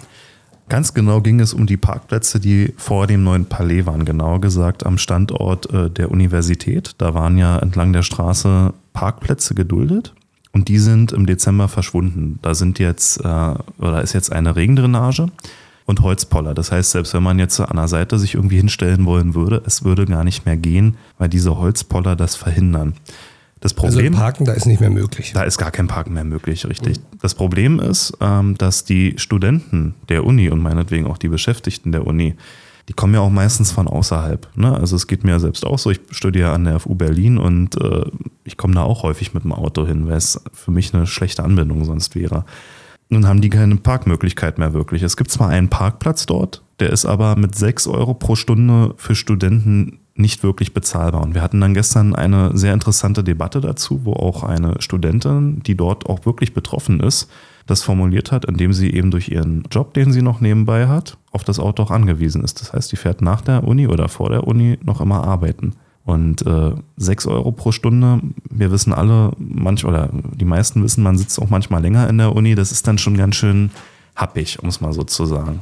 Ganz 0.69 0.93
genau 0.93 1.19
ging 1.21 1.39
es 1.39 1.53
um 1.55 1.65
die 1.65 1.77
Parkplätze, 1.77 2.39
die 2.39 2.73
vor 2.77 3.07
dem 3.07 3.23
neuen 3.23 3.45
Palais 3.45 3.87
waren, 3.87 4.05
genauer 4.05 4.39
gesagt 4.39 4.85
am 4.85 4.99
Standort 4.99 5.71
äh, 5.73 5.89
der 5.89 6.11
Universität. 6.11 6.93
Da 6.99 7.15
waren 7.15 7.39
ja 7.39 7.57
entlang 7.57 7.91
der 7.91 8.03
Straße 8.03 8.71
Parkplätze 8.93 9.55
geduldet 9.55 10.13
und 10.51 10.67
die 10.67 10.77
sind 10.77 11.11
im 11.11 11.25
Dezember 11.25 11.67
verschwunden. 11.69 12.37
Da 12.43 12.53
sind 12.53 12.77
jetzt, 12.77 13.19
äh, 13.25 13.53
oder 13.79 14.03
ist 14.03 14.13
jetzt 14.13 14.31
eine 14.31 14.55
Regendrainage 14.55 15.29
und 15.85 16.01
Holzpoller. 16.01 16.53
Das 16.53 16.71
heißt, 16.71 16.91
selbst 16.91 17.15
wenn 17.15 17.23
man 17.23 17.39
jetzt 17.39 17.59
an 17.59 17.77
der 17.77 17.87
Seite 17.87 18.19
sich 18.19 18.35
irgendwie 18.35 18.57
hinstellen 18.57 19.07
wollen 19.07 19.33
würde, 19.33 19.63
es 19.65 19.83
würde 19.83 20.05
gar 20.05 20.23
nicht 20.23 20.45
mehr 20.45 20.57
gehen, 20.57 20.97
weil 21.17 21.29
diese 21.29 21.57
Holzpoller 21.57 22.15
das 22.15 22.35
verhindern. 22.35 22.93
Das 23.61 23.73
Problem, 23.73 24.13
also 24.13 24.23
Parken, 24.23 24.45
da 24.45 24.53
ist 24.53 24.65
nicht 24.65 24.79
mehr 24.79 24.89
möglich. 24.89 25.33
da 25.33 25.43
ist 25.43 25.57
gar 25.57 25.71
kein 25.71 25.87
Parken 25.87 26.13
mehr 26.13 26.23
möglich, 26.23 26.65
richtig. 26.65 26.99
Das 27.21 27.35
Problem 27.35 27.79
ist, 27.79 28.13
ähm, 28.21 28.57
dass 28.57 28.85
die 28.85 29.15
Studenten 29.17 29.95
der 30.07 30.25
Uni 30.25 30.49
und 30.49 30.61
meinetwegen 30.61 31.05
auch 31.07 31.17
die 31.17 31.27
Beschäftigten 31.27 31.91
der 31.91 32.07
Uni, 32.07 32.35
die 32.87 32.93
kommen 32.93 33.13
ja 33.13 33.19
auch 33.19 33.29
meistens 33.29 33.71
von 33.71 33.87
außerhalb. 33.87 34.47
Ne? 34.55 34.73
Also 34.73 34.95
es 34.95 35.07
geht 35.07 35.23
mir 35.23 35.31
ja 35.31 35.39
selbst 35.39 35.65
auch 35.65 35.77
so. 35.77 35.91
Ich 35.91 35.99
studiere 36.09 36.51
an 36.51 36.63
der 36.63 36.79
FU 36.79 36.95
Berlin 36.95 37.37
und 37.37 37.79
äh, 37.79 38.05
ich 38.45 38.57
komme 38.57 38.73
da 38.73 38.81
auch 38.81 39.03
häufig 39.03 39.33
mit 39.33 39.43
dem 39.43 39.53
Auto 39.53 39.85
hin, 39.85 40.07
weil 40.07 40.17
es 40.17 40.41
für 40.53 40.71
mich 40.71 40.93
eine 40.93 41.05
schlechte 41.05 41.43
Anbindung 41.43 41.83
sonst 41.85 42.15
wäre. 42.15 42.45
Nun 43.09 43.27
haben 43.27 43.41
die 43.41 43.49
keine 43.49 43.75
Parkmöglichkeit 43.75 44.57
mehr 44.57 44.73
wirklich. 44.73 45.03
Es 45.03 45.17
gibt 45.17 45.31
zwar 45.31 45.49
einen 45.49 45.69
Parkplatz 45.69 46.25
dort, 46.25 46.63
der 46.79 46.91
ist 46.91 47.05
aber 47.05 47.35
mit 47.35 47.55
6 47.55 47.87
Euro 47.87 48.13
pro 48.13 48.35
Stunde 48.35 48.93
für 48.97 49.15
Studenten 49.15 49.98
nicht 50.19 50.43
wirklich 50.43 50.73
bezahlbar. 50.73 51.21
Und 51.21 51.33
wir 51.33 51.41
hatten 51.41 51.61
dann 51.61 51.73
gestern 51.73 52.15
eine 52.15 52.55
sehr 52.55 52.73
interessante 52.73 53.23
Debatte 53.23 53.61
dazu, 53.61 54.01
wo 54.03 54.13
auch 54.13 54.43
eine 54.43 54.75
Studentin, 54.79 55.63
die 55.63 55.75
dort 55.75 56.05
auch 56.07 56.25
wirklich 56.25 56.53
betroffen 56.53 56.99
ist, 56.99 57.29
das 57.65 57.83
formuliert 57.83 58.31
hat, 58.31 58.45
indem 58.45 58.73
sie 58.73 58.91
eben 58.91 59.11
durch 59.11 59.29
ihren 59.29 59.63
Job, 59.71 59.93
den 59.93 60.11
sie 60.11 60.21
noch 60.21 60.41
nebenbei 60.41 60.87
hat, 60.87 61.17
auf 61.31 61.43
das 61.43 61.59
Auto 61.59 61.83
auch 61.83 61.91
angewiesen 61.91 62.43
ist. 62.43 62.61
Das 62.61 62.73
heißt, 62.73 62.91
die 62.91 62.97
fährt 62.97 63.21
nach 63.21 63.41
der 63.41 63.63
Uni 63.63 63.87
oder 63.87 64.09
vor 64.09 64.29
der 64.29 64.47
Uni 64.47 64.77
noch 64.83 65.01
immer 65.01 65.23
arbeiten. 65.23 65.73
Und 66.05 66.45
äh, 66.47 66.71
6 66.97 67.27
Euro 67.27 67.51
pro 67.51 67.71
Stunde, 67.71 68.21
wir 68.49 68.71
wissen 68.71 68.93
alle, 68.93 69.31
manch 69.37 69.85
oder 69.85 70.09
die 70.11 70.45
meisten 70.45 70.83
wissen, 70.83 71.03
man 71.03 71.17
sitzt 71.17 71.39
auch 71.39 71.49
manchmal 71.49 71.81
länger 71.81 72.09
in 72.09 72.17
der 72.17 72.35
Uni, 72.35 72.55
das 72.55 72.71
ist 72.71 72.87
dann 72.87 72.97
schon 72.97 73.15
ganz 73.15 73.35
schön 73.35 73.69
happig, 74.15 74.57
um 74.61 74.69
es 74.69 74.81
mal 74.81 74.91
so 74.91 75.03
zu 75.03 75.25
sagen. 75.25 75.61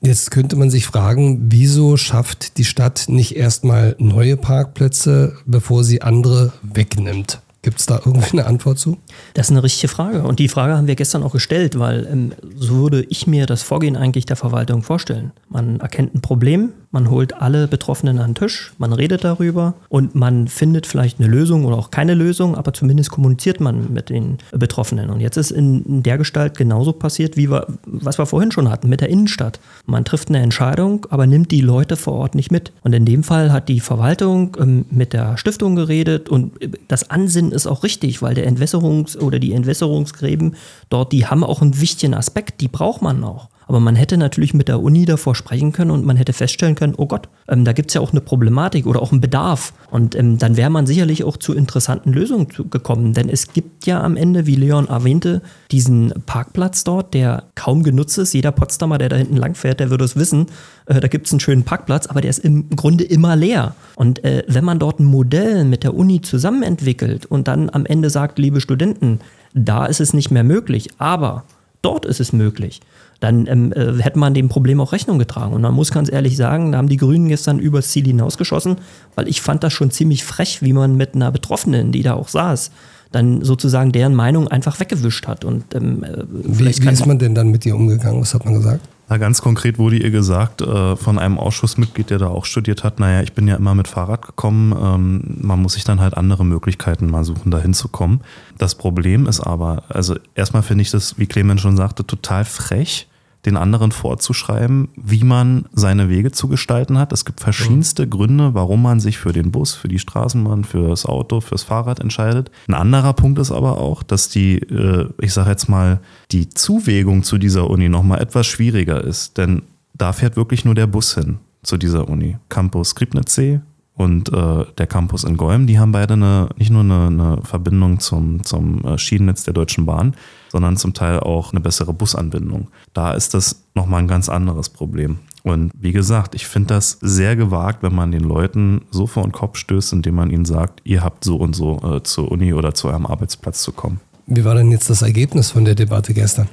Jetzt 0.00 0.30
könnte 0.30 0.56
man 0.56 0.70
sich 0.70 0.86
fragen, 0.86 1.46
wieso 1.50 1.96
schafft 1.96 2.56
die 2.58 2.64
Stadt 2.64 3.06
nicht 3.08 3.36
erstmal 3.36 3.96
neue 3.98 4.36
Parkplätze, 4.36 5.36
bevor 5.44 5.82
sie 5.82 6.02
andere 6.02 6.52
wegnimmt? 6.62 7.40
Gibt 7.62 7.80
es 7.80 7.86
da 7.86 8.00
irgendwie 8.04 8.38
eine 8.38 8.46
Antwort 8.46 8.78
zu? 8.78 8.98
Das 9.34 9.46
ist 9.46 9.50
eine 9.50 9.64
richtige 9.64 9.88
Frage. 9.88 10.22
Und 10.22 10.38
die 10.38 10.48
Frage 10.48 10.76
haben 10.76 10.86
wir 10.86 10.94
gestern 10.94 11.24
auch 11.24 11.32
gestellt, 11.32 11.78
weil 11.78 12.06
ähm, 12.06 12.32
so 12.56 12.76
würde 12.76 13.04
ich 13.08 13.26
mir 13.26 13.46
das 13.46 13.62
Vorgehen 13.62 13.96
eigentlich 13.96 14.26
der 14.26 14.36
Verwaltung 14.36 14.84
vorstellen. 14.84 15.32
Man 15.48 15.80
erkennt 15.80 16.14
ein 16.14 16.20
Problem, 16.20 16.72
man 16.90 17.10
holt 17.10 17.34
alle 17.34 17.66
Betroffenen 17.66 18.18
an 18.18 18.30
den 18.30 18.34
Tisch, 18.36 18.72
man 18.78 18.92
redet 18.92 19.24
darüber 19.24 19.74
und 19.88 20.14
man 20.14 20.48
findet 20.48 20.86
vielleicht 20.86 21.18
eine 21.18 21.28
Lösung 21.28 21.64
oder 21.64 21.76
auch 21.76 21.90
keine 21.90 22.14
Lösung, 22.14 22.54
aber 22.54 22.72
zumindest 22.72 23.10
kommuniziert 23.10 23.60
man 23.60 23.92
mit 23.92 24.08
den 24.08 24.38
Betroffenen. 24.52 25.10
Und 25.10 25.20
jetzt 25.20 25.36
ist 25.36 25.50
in, 25.50 25.82
in 25.84 26.02
der 26.02 26.16
Gestalt 26.16 26.56
genauso 26.56 26.92
passiert, 26.92 27.36
wie 27.36 27.50
wir, 27.50 27.66
was 27.84 28.18
wir 28.18 28.26
vorhin 28.26 28.52
schon 28.52 28.70
hatten 28.70 28.88
mit 28.88 29.00
der 29.00 29.08
Innenstadt. 29.08 29.58
Man 29.84 30.04
trifft 30.04 30.28
eine 30.28 30.40
Entscheidung, 30.40 31.06
aber 31.10 31.26
nimmt 31.26 31.50
die 31.50 31.60
Leute 31.60 31.96
vor 31.96 32.14
Ort 32.14 32.34
nicht 32.34 32.50
mit. 32.50 32.72
Und 32.82 32.94
in 32.94 33.04
dem 33.04 33.24
Fall 33.24 33.52
hat 33.52 33.68
die 33.68 33.80
Verwaltung 33.80 34.56
ähm, 34.60 34.86
mit 34.90 35.12
der 35.12 35.36
Stiftung 35.36 35.76
geredet 35.76 36.28
und 36.28 36.52
das 36.86 37.10
Ansinnen 37.10 37.47
ist 37.52 37.66
auch 37.66 37.82
richtig, 37.82 38.22
weil 38.22 38.34
der 38.34 38.50
Entwässerungs- 38.50 39.18
oder 39.18 39.38
die 39.38 39.52
Entwässerungsgräben 39.52 40.56
dort, 40.88 41.12
die 41.12 41.26
haben 41.26 41.44
auch 41.44 41.62
einen 41.62 41.80
wichtigen 41.80 42.14
Aspekt, 42.14 42.60
die 42.60 42.68
braucht 42.68 43.02
man 43.02 43.22
auch. 43.24 43.48
Aber 43.68 43.80
man 43.80 43.96
hätte 43.96 44.16
natürlich 44.16 44.54
mit 44.54 44.68
der 44.68 44.82
Uni 44.82 45.04
davor 45.04 45.34
sprechen 45.34 45.72
können 45.72 45.90
und 45.90 46.04
man 46.04 46.16
hätte 46.16 46.32
feststellen 46.32 46.74
können, 46.74 46.94
oh 46.96 47.06
Gott, 47.06 47.28
ähm, 47.48 47.66
da 47.66 47.74
gibt 47.74 47.90
es 47.90 47.94
ja 47.94 48.00
auch 48.00 48.12
eine 48.12 48.22
Problematik 48.22 48.86
oder 48.86 49.02
auch 49.02 49.12
einen 49.12 49.20
Bedarf. 49.20 49.74
Und 49.90 50.14
ähm, 50.14 50.38
dann 50.38 50.56
wäre 50.56 50.70
man 50.70 50.86
sicherlich 50.86 51.22
auch 51.22 51.36
zu 51.36 51.52
interessanten 51.52 52.12
Lösungen 52.12 52.48
gekommen. 52.48 53.12
Denn 53.12 53.28
es 53.28 53.52
gibt 53.52 53.86
ja 53.86 54.02
am 54.02 54.16
Ende, 54.16 54.46
wie 54.46 54.54
Leon 54.54 54.88
erwähnte, 54.88 55.42
diesen 55.70 56.14
Parkplatz 56.24 56.82
dort, 56.82 57.12
der 57.12 57.44
kaum 57.54 57.82
genutzt 57.82 58.16
ist. 58.16 58.32
Jeder 58.32 58.52
Potsdamer, 58.52 58.96
der 58.96 59.10
da 59.10 59.16
hinten 59.16 59.36
langfährt, 59.36 59.80
der 59.80 59.90
würde 59.90 60.04
es 60.04 60.16
wissen. 60.16 60.46
Äh, 60.86 61.00
da 61.00 61.08
gibt 61.08 61.26
es 61.26 61.32
einen 61.34 61.40
schönen 61.40 61.64
Parkplatz, 61.64 62.06
aber 62.06 62.22
der 62.22 62.30
ist 62.30 62.38
im 62.38 62.70
Grunde 62.70 63.04
immer 63.04 63.36
leer. 63.36 63.74
Und 63.96 64.24
äh, 64.24 64.44
wenn 64.48 64.64
man 64.64 64.78
dort 64.78 64.98
ein 64.98 65.04
Modell 65.04 65.64
mit 65.64 65.84
der 65.84 65.94
Uni 65.94 66.22
zusammen 66.22 66.62
entwickelt 66.62 67.26
und 67.26 67.48
dann 67.48 67.68
am 67.68 67.84
Ende 67.84 68.08
sagt, 68.08 68.38
liebe 68.38 68.62
Studenten, 68.62 69.20
da 69.52 69.84
ist 69.84 70.00
es 70.00 70.14
nicht 70.14 70.30
mehr 70.30 70.44
möglich, 70.44 70.88
aber 70.96 71.44
dort 71.82 72.06
ist 72.06 72.20
es 72.20 72.32
möglich 72.32 72.80
dann 73.20 73.46
ähm, 73.46 73.72
äh, 73.72 74.00
hätte 74.00 74.18
man 74.18 74.34
dem 74.34 74.48
Problem 74.48 74.80
auch 74.80 74.92
Rechnung 74.92 75.18
getragen. 75.18 75.52
Und 75.52 75.62
man 75.62 75.74
muss 75.74 75.90
ganz 75.90 76.10
ehrlich 76.10 76.36
sagen, 76.36 76.72
da 76.72 76.78
haben 76.78 76.88
die 76.88 76.96
Grünen 76.96 77.28
gestern 77.28 77.58
übers 77.58 77.88
Ziel 77.88 78.04
hinausgeschossen, 78.04 78.76
weil 79.16 79.28
ich 79.28 79.40
fand 79.40 79.64
das 79.64 79.72
schon 79.72 79.90
ziemlich 79.90 80.24
frech, 80.24 80.62
wie 80.62 80.72
man 80.72 80.96
mit 80.96 81.14
einer 81.14 81.32
Betroffenen, 81.32 81.90
die 81.90 82.02
da 82.02 82.14
auch 82.14 82.28
saß, 82.28 82.70
dann 83.10 83.42
sozusagen 83.42 83.90
deren 83.90 84.14
Meinung 84.14 84.48
einfach 84.48 84.78
weggewischt 84.78 85.26
hat. 85.26 85.44
Und 85.44 85.74
ähm, 85.74 86.04
äh, 86.04 86.24
Wie, 86.28 86.66
wie 86.66 86.88
ist 86.88 87.06
man 87.06 87.18
denn 87.18 87.34
dann 87.34 87.48
mit 87.48 87.66
ihr 87.66 87.74
umgegangen? 87.74 88.20
Was 88.20 88.34
hat 88.34 88.44
man 88.44 88.54
gesagt? 88.54 88.86
Na, 89.08 89.16
ganz 89.16 89.40
konkret 89.40 89.78
wurde 89.78 89.96
ihr 89.96 90.10
gesagt 90.10 90.60
äh, 90.60 90.94
von 90.94 91.18
einem 91.18 91.38
Ausschussmitglied, 91.38 92.10
der 92.10 92.18
da 92.18 92.28
auch 92.28 92.44
studiert 92.44 92.84
hat, 92.84 93.00
naja, 93.00 93.22
ich 93.22 93.32
bin 93.32 93.48
ja 93.48 93.56
immer 93.56 93.74
mit 93.74 93.88
Fahrrad 93.88 94.20
gekommen, 94.20 94.72
ähm, 94.72 95.38
man 95.40 95.62
muss 95.62 95.72
sich 95.72 95.84
dann 95.84 96.00
halt 96.00 96.14
andere 96.14 96.44
Möglichkeiten 96.44 97.10
mal 97.10 97.24
suchen, 97.24 97.50
da 97.50 97.58
hinzukommen. 97.58 98.20
Das 98.58 98.74
Problem 98.74 99.26
ist 99.26 99.40
aber, 99.40 99.84
also 99.88 100.16
erstmal 100.34 100.62
finde 100.62 100.82
ich 100.82 100.90
das, 100.90 101.18
wie 101.18 101.26
Clemens 101.26 101.62
schon 101.62 101.76
sagte, 101.76 102.06
total 102.06 102.44
frech, 102.44 103.08
den 103.48 103.56
anderen 103.56 103.92
vorzuschreiben, 103.92 104.88
wie 104.96 105.24
man 105.24 105.64
seine 105.72 106.08
Wege 106.08 106.32
zu 106.32 106.48
gestalten 106.48 106.98
hat. 106.98 107.12
Es 107.12 107.24
gibt 107.24 107.40
verschiedenste 107.40 108.06
Gründe, 108.06 108.54
warum 108.54 108.82
man 108.82 109.00
sich 109.00 109.18
für 109.18 109.32
den 109.32 109.50
Bus, 109.50 109.74
für 109.74 109.88
die 109.88 109.98
Straßenbahn, 109.98 110.64
für 110.64 110.88
das 110.88 111.06
Auto, 111.06 111.40
fürs 111.40 111.62
Fahrrad 111.62 112.00
entscheidet. 112.00 112.50
Ein 112.68 112.74
anderer 112.74 113.14
Punkt 113.14 113.38
ist 113.38 113.50
aber 113.50 113.78
auch, 113.78 114.02
dass 114.02 114.28
die, 114.28 114.58
äh, 114.58 115.08
ich 115.20 115.32
sage 115.32 115.50
jetzt 115.50 115.68
mal, 115.68 116.00
die 116.30 116.50
Zuwägung 116.50 117.22
zu 117.22 117.38
dieser 117.38 117.70
Uni 117.70 117.88
nochmal 117.88 118.20
etwas 118.20 118.46
schwieriger 118.46 119.02
ist. 119.02 119.38
Denn 119.38 119.62
da 119.94 120.12
fährt 120.12 120.36
wirklich 120.36 120.64
nur 120.64 120.74
der 120.74 120.86
Bus 120.86 121.14
hin 121.14 121.38
zu 121.62 121.78
dieser 121.78 122.08
Uni. 122.08 122.36
Campus 122.48 122.94
Griebnitzsee 122.94 123.60
und 123.94 124.32
äh, 124.32 124.64
der 124.76 124.86
Campus 124.86 125.24
in 125.24 125.36
Golm, 125.36 125.66
die 125.66 125.78
haben 125.78 125.92
beide 125.92 126.14
eine, 126.14 126.50
nicht 126.56 126.70
nur 126.70 126.82
eine, 126.82 127.06
eine 127.06 127.38
Verbindung 127.42 127.98
zum, 127.98 128.44
zum 128.44 128.84
äh, 128.84 128.98
Schienennetz 128.98 129.44
der 129.44 129.54
Deutschen 129.54 129.86
Bahn, 129.86 130.14
sondern 130.50 130.76
zum 130.76 130.94
Teil 130.94 131.20
auch 131.20 131.52
eine 131.52 131.60
bessere 131.60 131.92
Busanbindung. 131.92 132.68
Da 132.94 133.12
ist 133.12 133.34
das 133.34 133.64
nochmal 133.74 134.00
ein 134.00 134.08
ganz 134.08 134.28
anderes 134.28 134.68
Problem. 134.68 135.18
Und 135.42 135.70
wie 135.74 135.92
gesagt, 135.92 136.34
ich 136.34 136.46
finde 136.46 136.74
das 136.74 136.98
sehr 137.00 137.36
gewagt, 137.36 137.82
wenn 137.82 137.94
man 137.94 138.10
den 138.10 138.24
Leuten 138.24 138.82
so 138.90 139.06
vor 139.06 139.22
den 139.22 139.32
Kopf 139.32 139.56
stößt, 139.56 139.92
indem 139.92 140.16
man 140.16 140.30
ihnen 140.30 140.44
sagt, 140.44 140.80
ihr 140.84 141.02
habt 141.02 141.24
so 141.24 141.36
und 141.36 141.54
so 141.54 141.80
äh, 141.82 142.02
zur 142.02 142.30
Uni 142.30 142.52
oder 142.52 142.74
zu 142.74 142.88
eurem 142.88 143.06
Arbeitsplatz 143.06 143.62
zu 143.62 143.72
kommen. 143.72 144.00
Wie 144.26 144.44
war 144.44 144.54
denn 144.54 144.70
jetzt 144.70 144.90
das 144.90 145.00
Ergebnis 145.00 145.50
von 145.50 145.64
der 145.64 145.74
Debatte 145.74 146.12
gestern? 146.12 146.48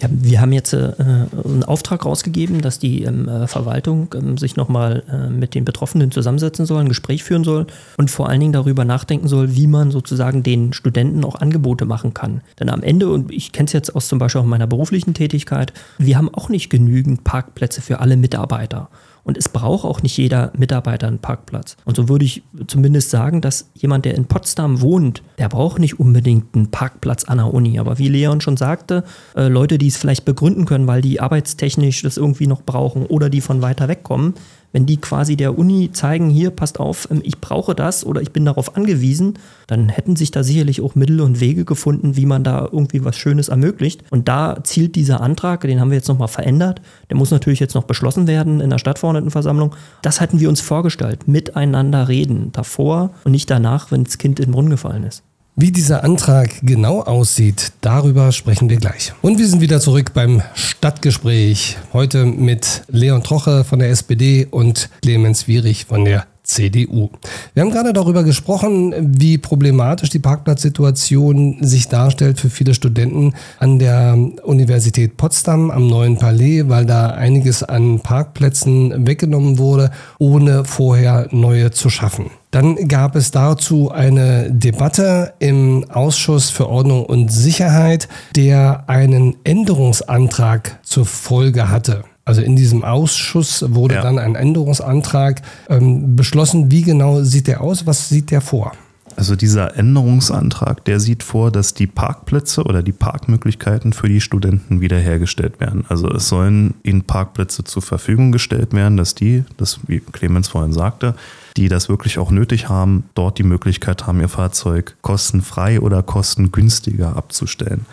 Ja, 0.00 0.08
wir 0.10 0.40
haben 0.40 0.52
jetzt 0.52 0.72
äh, 0.72 0.92
einen 0.98 1.62
Auftrag 1.62 2.06
rausgegeben, 2.06 2.62
dass 2.62 2.78
die 2.78 3.02
ähm, 3.02 3.28
äh, 3.28 3.46
Verwaltung 3.46 4.14
ähm, 4.14 4.38
sich 4.38 4.56
nochmal 4.56 5.02
äh, 5.12 5.28
mit 5.28 5.54
den 5.54 5.66
Betroffenen 5.66 6.10
zusammensetzen 6.10 6.64
soll, 6.64 6.80
ein 6.80 6.88
Gespräch 6.88 7.22
führen 7.22 7.44
soll 7.44 7.66
und 7.98 8.10
vor 8.10 8.30
allen 8.30 8.40
Dingen 8.40 8.54
darüber 8.54 8.86
nachdenken 8.86 9.28
soll, 9.28 9.54
wie 9.56 9.66
man 9.66 9.90
sozusagen 9.90 10.42
den 10.42 10.72
Studenten 10.72 11.22
auch 11.22 11.34
Angebote 11.34 11.84
machen 11.84 12.14
kann. 12.14 12.40
Denn 12.58 12.70
am 12.70 12.82
Ende, 12.82 13.10
und 13.10 13.30
ich 13.30 13.52
kenne 13.52 13.66
es 13.66 13.74
jetzt 13.74 13.94
aus 13.94 14.08
zum 14.08 14.18
Beispiel 14.18 14.40
auch 14.40 14.46
meiner 14.46 14.66
beruflichen 14.66 15.12
Tätigkeit, 15.12 15.74
wir 15.98 16.16
haben 16.16 16.32
auch 16.32 16.48
nicht 16.48 16.70
genügend 16.70 17.24
Parkplätze 17.24 17.82
für 17.82 18.00
alle 18.00 18.16
Mitarbeiter. 18.16 18.88
Und 19.24 19.36
es 19.36 19.48
braucht 19.48 19.84
auch 19.84 20.02
nicht 20.02 20.16
jeder 20.16 20.52
Mitarbeiter 20.56 21.06
einen 21.06 21.18
Parkplatz. 21.18 21.76
Und 21.84 21.96
so 21.96 22.08
würde 22.08 22.24
ich 22.24 22.42
zumindest 22.66 23.10
sagen, 23.10 23.40
dass 23.40 23.70
jemand, 23.74 24.04
der 24.04 24.14
in 24.14 24.26
Potsdam 24.26 24.80
wohnt, 24.80 25.22
der 25.38 25.48
braucht 25.48 25.78
nicht 25.78 26.00
unbedingt 26.00 26.54
einen 26.54 26.70
Parkplatz 26.70 27.24
an 27.24 27.38
der 27.38 27.52
Uni. 27.52 27.78
Aber 27.78 27.98
wie 27.98 28.08
Leon 28.08 28.40
schon 28.40 28.56
sagte, 28.56 29.04
äh, 29.36 29.48
Leute, 29.48 29.78
die 29.78 29.88
es 29.88 29.96
vielleicht 29.96 30.24
begründen 30.24 30.64
können, 30.64 30.86
weil 30.86 31.02
die 31.02 31.20
arbeitstechnisch 31.20 32.02
das 32.02 32.16
irgendwie 32.16 32.46
noch 32.46 32.62
brauchen 32.62 33.06
oder 33.06 33.30
die 33.30 33.40
von 33.40 33.62
weiter 33.62 33.88
weg 33.88 34.02
kommen, 34.02 34.34
wenn 34.72 34.86
die 34.86 34.98
quasi 34.98 35.36
der 35.36 35.58
Uni 35.58 35.90
zeigen, 35.92 36.30
hier, 36.30 36.50
passt 36.50 36.80
auf, 36.80 37.08
ähm, 37.10 37.20
ich 37.24 37.38
brauche 37.40 37.74
das 37.74 38.04
oder 38.04 38.20
ich 38.20 38.32
bin 38.32 38.44
darauf 38.44 38.76
angewiesen, 38.76 39.34
dann 39.66 39.88
hätten 39.88 40.16
sich 40.16 40.30
da 40.30 40.42
sicherlich 40.42 40.80
auch 40.80 40.94
Mittel 40.94 41.20
und 41.20 41.40
Wege 41.40 41.64
gefunden, 41.64 42.16
wie 42.16 42.26
man 42.26 42.44
da 42.44 42.68
irgendwie 42.70 43.04
was 43.04 43.16
Schönes 43.16 43.48
ermöglicht. 43.48 44.02
Und 44.10 44.28
da 44.28 44.62
zielt 44.62 44.96
dieser 44.96 45.20
Antrag, 45.20 45.62
den 45.62 45.80
haben 45.80 45.90
wir 45.90 45.96
jetzt 45.96 46.08
nochmal 46.08 46.28
verändert, 46.28 46.80
der 47.08 47.16
muss 47.16 47.30
natürlich 47.30 47.60
jetzt 47.60 47.74
noch 47.74 47.84
beschlossen 47.84 48.26
werden 48.26 48.60
in 48.60 48.70
der 48.70 48.78
Stadtverordnetenversammlung. 48.78 49.74
Das 50.02 50.20
hatten 50.20 50.40
wir 50.40 50.48
uns 50.48 50.60
vorgestellt, 50.60 51.28
miteinander 51.28 52.08
reden, 52.08 52.52
davor 52.52 53.10
und 53.24 53.32
nicht 53.32 53.50
danach, 53.50 53.90
wenn 53.90 54.04
das 54.04 54.18
Kind 54.18 54.40
in 54.40 54.46
den 54.46 54.52
Brunnen 54.52 54.70
gefallen 54.70 55.04
ist. 55.04 55.22
Wie 55.60 55.72
dieser 55.72 56.04
Antrag 56.04 56.54
genau 56.62 57.02
aussieht, 57.02 57.72
darüber 57.82 58.32
sprechen 58.32 58.70
wir 58.70 58.78
gleich. 58.78 59.12
Und 59.20 59.38
wir 59.38 59.46
sind 59.46 59.60
wieder 59.60 59.78
zurück 59.78 60.14
beim 60.14 60.40
Stadtgespräch. 60.54 61.76
Heute 61.92 62.24
mit 62.24 62.84
Leon 62.88 63.22
Troche 63.22 63.62
von 63.62 63.78
der 63.78 63.90
SPD 63.90 64.46
und 64.50 64.88
Clemens 65.02 65.48
Wierig 65.48 65.84
von 65.84 66.06
der 66.06 66.26
CDU. 66.50 67.10
Wir 67.54 67.62
haben 67.62 67.70
gerade 67.70 67.92
darüber 67.92 68.24
gesprochen, 68.24 68.94
wie 68.98 69.38
problematisch 69.38 70.10
die 70.10 70.18
Parkplatzsituation 70.18 71.58
sich 71.60 71.88
darstellt 71.88 72.38
für 72.38 72.50
viele 72.50 72.74
Studenten 72.74 73.34
an 73.58 73.78
der 73.78 74.18
Universität 74.42 75.16
Potsdam 75.16 75.70
am 75.70 75.86
neuen 75.86 76.18
Palais, 76.18 76.64
weil 76.68 76.86
da 76.86 77.10
einiges 77.10 77.62
an 77.62 78.00
Parkplätzen 78.00 79.06
weggenommen 79.06 79.58
wurde, 79.58 79.90
ohne 80.18 80.64
vorher 80.64 81.28
neue 81.30 81.70
zu 81.70 81.88
schaffen. 81.88 82.30
Dann 82.50 82.88
gab 82.88 83.14
es 83.14 83.30
dazu 83.30 83.92
eine 83.92 84.50
Debatte 84.50 85.34
im 85.38 85.88
Ausschuss 85.88 86.50
für 86.50 86.68
Ordnung 86.68 87.04
und 87.06 87.30
Sicherheit, 87.30 88.08
der 88.34 88.84
einen 88.88 89.36
Änderungsantrag 89.44 90.80
zur 90.82 91.06
Folge 91.06 91.70
hatte. 91.70 92.04
Also 92.30 92.42
in 92.42 92.54
diesem 92.54 92.84
Ausschuss 92.84 93.64
wurde 93.74 93.96
Ja. 93.96 94.02
dann 94.02 94.16
ein 94.20 94.36
Änderungsantrag 94.36 95.42
ähm, 95.68 96.14
beschlossen. 96.14 96.70
Wie 96.70 96.82
genau 96.82 97.24
sieht 97.24 97.48
der 97.48 97.60
aus? 97.60 97.86
Was 97.88 98.08
sieht 98.08 98.30
der 98.30 98.40
vor? 98.40 98.70
Also 99.16 99.34
dieser 99.34 99.76
Änderungsantrag, 99.76 100.84
der 100.84 101.00
sieht 101.00 101.24
vor, 101.24 101.50
dass 101.50 101.74
die 101.74 101.88
Parkplätze 101.88 102.62
oder 102.62 102.84
die 102.84 102.92
Parkmöglichkeiten 102.92 103.92
für 103.92 104.08
die 104.08 104.20
Studenten 104.20 104.80
wiederhergestellt 104.80 105.58
werden. 105.58 105.84
Also 105.88 106.08
es 106.08 106.28
sollen 106.28 106.74
ihnen 106.84 107.02
Parkplätze 107.02 107.64
zur 107.64 107.82
Verfügung 107.82 108.30
gestellt 108.30 108.72
werden, 108.74 108.96
dass 108.96 109.16
die, 109.16 109.42
das 109.56 109.80
wie 109.88 109.98
Clemens 109.98 110.46
vorhin 110.46 110.72
sagte, 110.72 111.16
die 111.56 111.68
das 111.68 111.88
wirklich 111.88 112.18
auch 112.20 112.30
nötig 112.30 112.68
haben, 112.68 113.02
dort 113.14 113.38
die 113.38 113.42
Möglichkeit 113.42 114.06
haben, 114.06 114.20
ihr 114.20 114.28
Fahrzeug 114.28 114.94
kostenfrei 115.02 115.80
oder 115.80 116.04
kostengünstiger 116.04 117.16
abzustellen. 117.16 117.86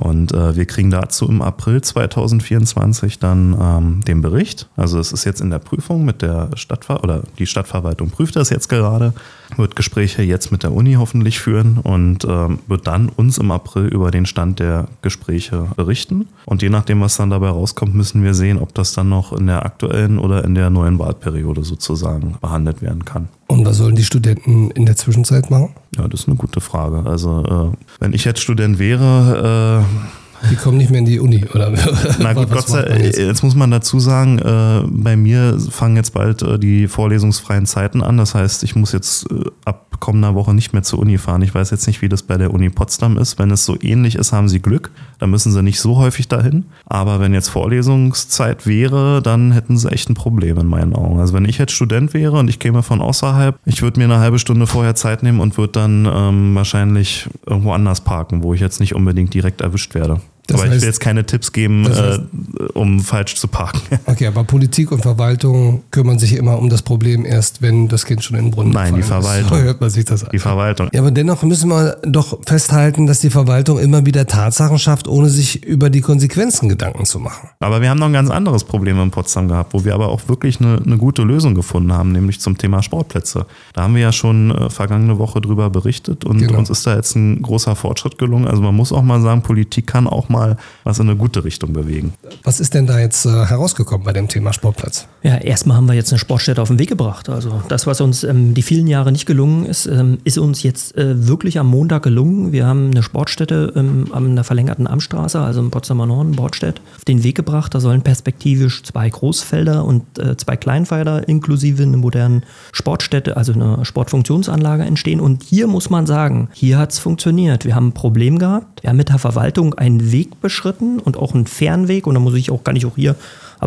Und 0.00 0.32
äh, 0.32 0.56
wir 0.56 0.64
kriegen 0.64 0.90
dazu 0.90 1.28
im 1.28 1.42
April 1.42 1.82
2024 1.82 3.18
dann 3.18 3.54
ähm, 3.60 4.00
den 4.00 4.22
Bericht. 4.22 4.66
Also 4.74 4.98
es 4.98 5.12
ist 5.12 5.26
jetzt 5.26 5.42
in 5.42 5.50
der 5.50 5.58
Prüfung 5.58 6.06
mit 6.06 6.22
der 6.22 6.48
Stadtver 6.54 7.04
oder 7.04 7.22
die 7.38 7.44
Stadtverwaltung 7.44 8.08
prüft 8.08 8.34
das 8.34 8.48
jetzt 8.48 8.68
gerade, 8.68 9.12
wird 9.58 9.76
Gespräche 9.76 10.22
jetzt 10.22 10.52
mit 10.52 10.62
der 10.62 10.72
Uni 10.72 10.94
hoffentlich 10.94 11.40
führen 11.40 11.78
und 11.78 12.24
ähm, 12.24 12.58
wird 12.66 12.86
dann 12.86 13.08
uns 13.08 13.38
im 13.38 13.50
April 13.50 13.86
über 13.86 14.10
den 14.10 14.26
Stand 14.26 14.60
der 14.60 14.88
Gespräche 15.02 15.66
berichten. 15.76 16.28
Und 16.46 16.62
je 16.62 16.70
nachdem, 16.70 17.00
was 17.00 17.16
dann 17.16 17.30
dabei 17.30 17.48
rauskommt, 17.48 17.94
müssen 17.94 18.22
wir 18.22 18.34
sehen, 18.34 18.58
ob 18.58 18.74
das 18.74 18.92
dann 18.92 19.08
noch 19.08 19.32
in 19.32 19.46
der 19.46 19.64
aktuellen 19.64 20.18
oder 20.18 20.44
in 20.44 20.54
der 20.54 20.70
neuen 20.70 20.98
Wahlperiode 20.98 21.64
sozusagen 21.64 22.36
behandelt 22.40 22.82
werden 22.82 23.04
kann. 23.04 23.28
Und 23.46 23.66
was 23.66 23.78
sollen 23.78 23.96
die 23.96 24.04
Studenten 24.04 24.70
in 24.70 24.86
der 24.86 24.96
Zwischenzeit 24.96 25.50
machen? 25.50 25.70
Ja, 25.96 26.06
das 26.06 26.20
ist 26.20 26.28
eine 26.28 26.36
gute 26.36 26.60
Frage. 26.60 27.08
Also 27.08 27.72
äh, 27.72 27.76
wenn 27.98 28.12
ich 28.12 28.24
jetzt 28.24 28.40
Student 28.40 28.78
wäre, 28.78 29.84
äh, 29.84 30.19
Die 30.50 30.56
kommen 30.56 30.78
nicht 30.78 30.90
mehr 30.90 31.00
in 31.00 31.04
die 31.04 31.20
Uni, 31.20 31.44
oder? 31.54 31.72
Na 32.18 32.32
gut, 32.32 32.50
Gott 32.50 32.68
sei 32.68 32.88
man 32.88 33.02
jetzt? 33.02 33.18
jetzt? 33.18 33.42
muss 33.42 33.54
man 33.54 33.70
dazu 33.70 34.00
sagen, 34.00 34.38
äh, 34.38 34.82
bei 34.88 35.16
mir 35.16 35.58
fangen 35.70 35.96
jetzt 35.96 36.14
bald 36.14 36.42
äh, 36.42 36.58
die 36.58 36.88
vorlesungsfreien 36.88 37.66
Zeiten 37.66 38.02
an. 38.02 38.16
Das 38.16 38.34
heißt, 38.34 38.62
ich 38.64 38.74
muss 38.76 38.92
jetzt 38.92 39.30
äh, 39.30 39.44
ab 39.64 39.90
kommender 40.00 40.34
Woche 40.34 40.54
nicht 40.54 40.72
mehr 40.72 40.82
zur 40.82 40.98
Uni 40.98 41.18
fahren. 41.18 41.42
Ich 41.42 41.54
weiß 41.54 41.70
jetzt 41.70 41.86
nicht, 41.86 42.02
wie 42.02 42.08
das 42.08 42.22
bei 42.22 42.36
der 42.36 42.52
Uni 42.52 42.70
Potsdam 42.70 43.16
ist. 43.18 43.38
Wenn 43.38 43.50
es 43.50 43.64
so 43.64 43.76
ähnlich 43.80 44.16
ist, 44.16 44.32
haben 44.32 44.48
sie 44.48 44.60
Glück. 44.60 44.90
Dann 45.18 45.30
müssen 45.30 45.52
sie 45.52 45.62
nicht 45.62 45.78
so 45.78 45.98
häufig 45.98 46.26
dahin. 46.26 46.64
Aber 46.86 47.20
wenn 47.20 47.34
jetzt 47.34 47.50
Vorlesungszeit 47.50 48.66
wäre, 48.66 49.22
dann 49.22 49.52
hätten 49.52 49.76
sie 49.76 49.92
echt 49.92 50.10
ein 50.10 50.14
Problem 50.14 50.58
in 50.58 50.66
meinen 50.66 50.94
Augen. 50.94 51.20
Also 51.20 51.34
wenn 51.34 51.44
ich 51.44 51.58
jetzt 51.58 51.72
Student 51.72 52.14
wäre 52.14 52.38
und 52.38 52.48
ich 52.48 52.58
käme 52.58 52.82
von 52.82 53.00
außerhalb, 53.00 53.56
ich 53.66 53.82
würde 53.82 54.00
mir 54.00 54.06
eine 54.06 54.18
halbe 54.18 54.38
Stunde 54.38 54.66
vorher 54.66 54.94
Zeit 54.94 55.22
nehmen 55.22 55.40
und 55.40 55.56
würde 55.58 55.74
dann 55.74 56.08
ähm, 56.12 56.54
wahrscheinlich 56.54 57.28
irgendwo 57.46 57.72
anders 57.72 58.00
parken, 58.00 58.42
wo 58.42 58.54
ich 58.54 58.60
jetzt 58.60 58.80
nicht 58.80 58.94
unbedingt 58.94 59.32
direkt 59.34 59.60
erwischt 59.60 59.94
werde. 59.94 60.20
Das 60.50 60.60
Aber 60.60 60.66
ich 60.68 60.74
heißt- 60.76 60.80
will 60.82 60.88
jetzt 60.88 61.00
keine 61.00 61.24
Tipps 61.26 61.52
geben, 61.52 61.84
Das 61.84 61.98
heißt- 61.98 62.18
äh, 62.18 62.72
um 62.74 63.00
falsch 63.00 63.36
zu 63.36 63.48
parken. 63.48 63.80
Okay, 64.06 64.26
aber 64.26 64.44
Politik 64.44 64.90
und 64.92 65.02
Verwaltung 65.02 65.82
kümmern 65.90 66.18
sich 66.18 66.34
immer 66.34 66.58
um 66.58 66.68
das 66.68 66.82
Problem 66.82 67.24
erst, 67.24 67.62
wenn 67.62 67.86
das 67.88 68.04
Kind 68.04 68.24
schon 68.24 68.36
in 68.36 68.46
den 68.46 68.50
Brunnen 68.50 68.72
Nein, 68.72 68.94
die 68.94 69.00
gefallen 69.00 69.20
ist. 69.22 69.26
Verwaltung. 69.28 69.58
So 69.58 69.64
hört 69.64 69.80
man 69.80 69.90
sich 69.90 70.04
das 70.04 70.24
an. 70.24 70.30
Die 70.32 70.38
Verwaltung. 70.38 70.88
Ja, 70.92 71.00
aber 71.00 71.10
dennoch 71.10 71.42
müssen 71.42 71.68
wir 71.70 71.96
doch 72.02 72.38
festhalten, 72.46 73.06
dass 73.06 73.20
die 73.20 73.30
Verwaltung 73.30 73.78
immer 73.78 74.04
wieder 74.06 74.26
Tatsachen 74.26 74.78
schafft, 74.78 75.06
ohne 75.08 75.28
sich 75.30 75.64
über 75.64 75.90
die 75.90 76.00
Konsequenzen 76.00 76.68
Gedanken 76.68 77.04
zu 77.04 77.18
machen. 77.20 77.48
Aber 77.60 77.80
wir 77.80 77.90
haben 77.90 77.98
noch 77.98 78.06
ein 78.06 78.12
ganz 78.12 78.30
anderes 78.30 78.64
Problem 78.64 78.98
in 79.00 79.10
Potsdam 79.10 79.48
gehabt, 79.48 79.72
wo 79.74 79.84
wir 79.84 79.94
aber 79.94 80.08
auch 80.08 80.28
wirklich 80.28 80.60
eine, 80.60 80.80
eine 80.84 80.96
gute 80.96 81.22
Lösung 81.22 81.54
gefunden 81.54 81.92
haben, 81.92 82.12
nämlich 82.12 82.40
zum 82.40 82.58
Thema 82.58 82.82
Sportplätze. 82.82 83.46
Da 83.72 83.82
haben 83.82 83.94
wir 83.94 84.02
ja 84.02 84.12
schon 84.12 84.50
äh, 84.50 84.70
vergangene 84.70 85.18
Woche 85.18 85.40
drüber 85.40 85.70
berichtet 85.70 86.24
und 86.24 86.38
Genau. 86.38 86.58
uns 86.58 86.70
ist 86.70 86.86
da 86.86 86.96
jetzt 86.96 87.14
ein 87.16 87.42
großer 87.42 87.76
Fortschritt 87.76 88.18
gelungen. 88.18 88.48
Also 88.48 88.62
man 88.62 88.74
muss 88.74 88.92
auch 88.92 89.02
mal 89.02 89.20
sagen, 89.20 89.42
Politik 89.42 89.86
kann 89.86 90.06
auch 90.06 90.28
mal 90.28 90.39
was 90.84 90.98
in 90.98 91.08
eine 91.08 91.16
gute 91.16 91.44
Richtung 91.44 91.72
bewegen. 91.72 92.12
Was 92.44 92.60
ist 92.60 92.74
denn 92.74 92.86
da 92.86 92.98
jetzt 92.98 93.26
äh, 93.26 93.30
herausgekommen 93.30 94.04
bei 94.04 94.12
dem 94.12 94.28
Thema 94.28 94.52
Sportplatz? 94.52 95.06
Ja, 95.22 95.36
erstmal 95.36 95.76
haben 95.76 95.86
wir 95.86 95.94
jetzt 95.94 96.12
eine 96.12 96.18
Sportstätte 96.18 96.62
auf 96.62 96.68
den 96.68 96.78
Weg 96.78 96.88
gebracht. 96.88 97.28
Also 97.28 97.62
das, 97.68 97.86
was 97.86 98.00
uns 98.00 98.24
ähm, 98.24 98.54
die 98.54 98.62
vielen 98.62 98.86
Jahre 98.86 99.12
nicht 99.12 99.26
gelungen 99.26 99.66
ist, 99.66 99.86
ähm, 99.86 100.18
ist 100.24 100.38
uns 100.38 100.62
jetzt 100.62 100.96
äh, 100.96 101.28
wirklich 101.28 101.58
am 101.58 101.66
Montag 101.66 102.02
gelungen. 102.02 102.52
Wir 102.52 102.66
haben 102.66 102.90
eine 102.90 103.02
Sportstätte 103.02 103.72
ähm, 103.76 104.06
an 104.12 104.34
der 104.34 104.44
verlängerten 104.44 104.86
Amtstraße, 104.86 105.40
also 105.40 105.60
im 105.60 105.70
Potsdamer 105.70 106.06
Norden, 106.06 106.32
Bordstedt, 106.32 106.80
auf 106.96 107.04
den 107.04 107.22
Weg 107.22 107.36
gebracht. 107.36 107.74
Da 107.74 107.80
sollen 107.80 108.02
perspektivisch 108.02 108.82
zwei 108.82 109.08
Großfelder 109.10 109.84
und 109.84 110.18
äh, 110.18 110.36
zwei 110.36 110.56
Kleinfelder 110.56 111.28
inklusive 111.28 111.82
eine 111.82 111.96
modernen 111.96 112.44
Sportstätte, 112.72 113.36
also 113.36 113.52
eine 113.52 113.84
Sportfunktionsanlage 113.84 114.84
entstehen. 114.84 115.20
Und 115.20 115.42
hier 115.42 115.66
muss 115.66 115.90
man 115.90 116.06
sagen, 116.06 116.48
hier 116.52 116.78
hat 116.78 116.92
es 116.92 116.98
funktioniert. 116.98 117.64
Wir 117.64 117.74
haben 117.74 117.88
ein 117.88 117.94
Problem 117.94 118.38
gehabt. 118.38 118.82
Wir 118.82 118.90
haben 118.90 118.96
mit 118.96 119.08
der 119.08 119.18
Verwaltung 119.18 119.74
einen 119.74 120.12
Weg 120.12 120.19
beschritten 120.28 120.98
und 120.98 121.16
auch 121.16 121.34
einen 121.34 121.46
fairen 121.46 121.88
Weg. 121.88 122.06
Und 122.06 122.14
da 122.14 122.20
muss 122.20 122.34
ich 122.34 122.50
auch, 122.50 122.64
kann 122.64 122.76
ich 122.76 122.86
auch 122.86 122.96
hier 122.96 123.16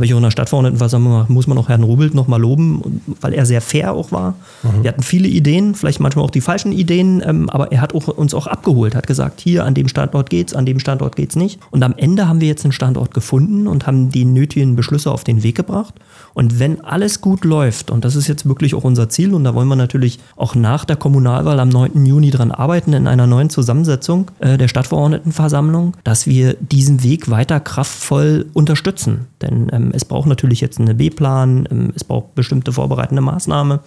ich 0.01 0.13
auch 0.13 0.17
in 0.17 0.23
der 0.23 0.31
Stadtverordnetenversammlung 0.31 1.25
muss 1.27 1.47
man 1.47 1.57
auch 1.57 1.69
Herrn 1.69 1.83
Rubelt 1.83 2.15
nochmal 2.15 2.41
loben, 2.41 3.01
weil 3.21 3.33
er 3.33 3.45
sehr 3.45 3.61
fair 3.61 3.93
auch 3.93 4.11
war. 4.11 4.35
Wir 4.81 4.89
hatten 4.89 5.03
viele 5.03 5.27
Ideen, 5.27 5.75
vielleicht 5.75 5.99
manchmal 5.99 6.25
auch 6.25 6.31
die 6.31 6.41
falschen 6.41 6.71
Ideen, 6.71 7.21
ähm, 7.25 7.49
aber 7.49 7.71
er 7.71 7.81
hat 7.81 7.93
auch, 7.93 8.07
uns 8.07 8.33
auch 8.33 8.47
abgeholt, 8.47 8.95
hat 8.95 9.07
gesagt, 9.07 9.39
hier 9.39 9.65
an 9.65 9.73
dem 9.73 9.87
Standort 9.87 10.29
geht's, 10.29 10.53
an 10.53 10.65
dem 10.65 10.79
Standort 10.79 11.15
geht's 11.15 11.35
nicht. 11.35 11.59
Und 11.71 11.83
am 11.83 11.93
Ende 11.95 12.27
haben 12.27 12.41
wir 12.41 12.47
jetzt 12.47 12.65
einen 12.65 12.71
Standort 12.71 13.13
gefunden 13.13 13.67
und 13.67 13.85
haben 13.85 14.09
die 14.09 14.25
nötigen 14.25 14.75
Beschlüsse 14.75 15.11
auf 15.11 15.23
den 15.23 15.43
Weg 15.43 15.55
gebracht. 15.55 15.93
Und 16.33 16.59
wenn 16.59 16.83
alles 16.83 17.21
gut 17.21 17.45
läuft, 17.45 17.91
und 17.91 18.05
das 18.05 18.15
ist 18.15 18.27
jetzt 18.27 18.47
wirklich 18.47 18.73
auch 18.73 18.83
unser 18.83 19.09
Ziel, 19.09 19.33
und 19.33 19.43
da 19.43 19.53
wollen 19.53 19.67
wir 19.67 19.75
natürlich 19.75 20.19
auch 20.35 20.55
nach 20.55 20.85
der 20.85 20.95
Kommunalwahl 20.95 21.59
am 21.59 21.69
9. 21.69 22.05
Juni 22.05 22.31
dran 22.31 22.51
arbeiten, 22.51 22.93
in 22.93 23.07
einer 23.07 23.27
neuen 23.27 23.49
Zusammensetzung 23.49 24.31
äh, 24.39 24.57
der 24.57 24.67
Stadtverordnetenversammlung, 24.67 25.93
dass 26.03 26.25
wir 26.25 26.55
diesen 26.59 27.03
Weg 27.03 27.29
weiter 27.29 27.59
kraftvoll 27.59 28.47
unterstützen. 28.53 29.27
Denn 29.41 29.69
ähm, 29.71 29.82
es 29.93 30.05
braucht 30.05 30.27
natürlich 30.27 30.61
jetzt 30.61 30.79
einen 30.79 30.95
B-Plan, 30.97 31.67
ähm, 31.71 31.93
es 31.95 32.03
braucht 32.03 32.35
bestimmte 32.35 32.71
vorbereitende 32.71 33.21
Maßnahmen. 33.21 33.79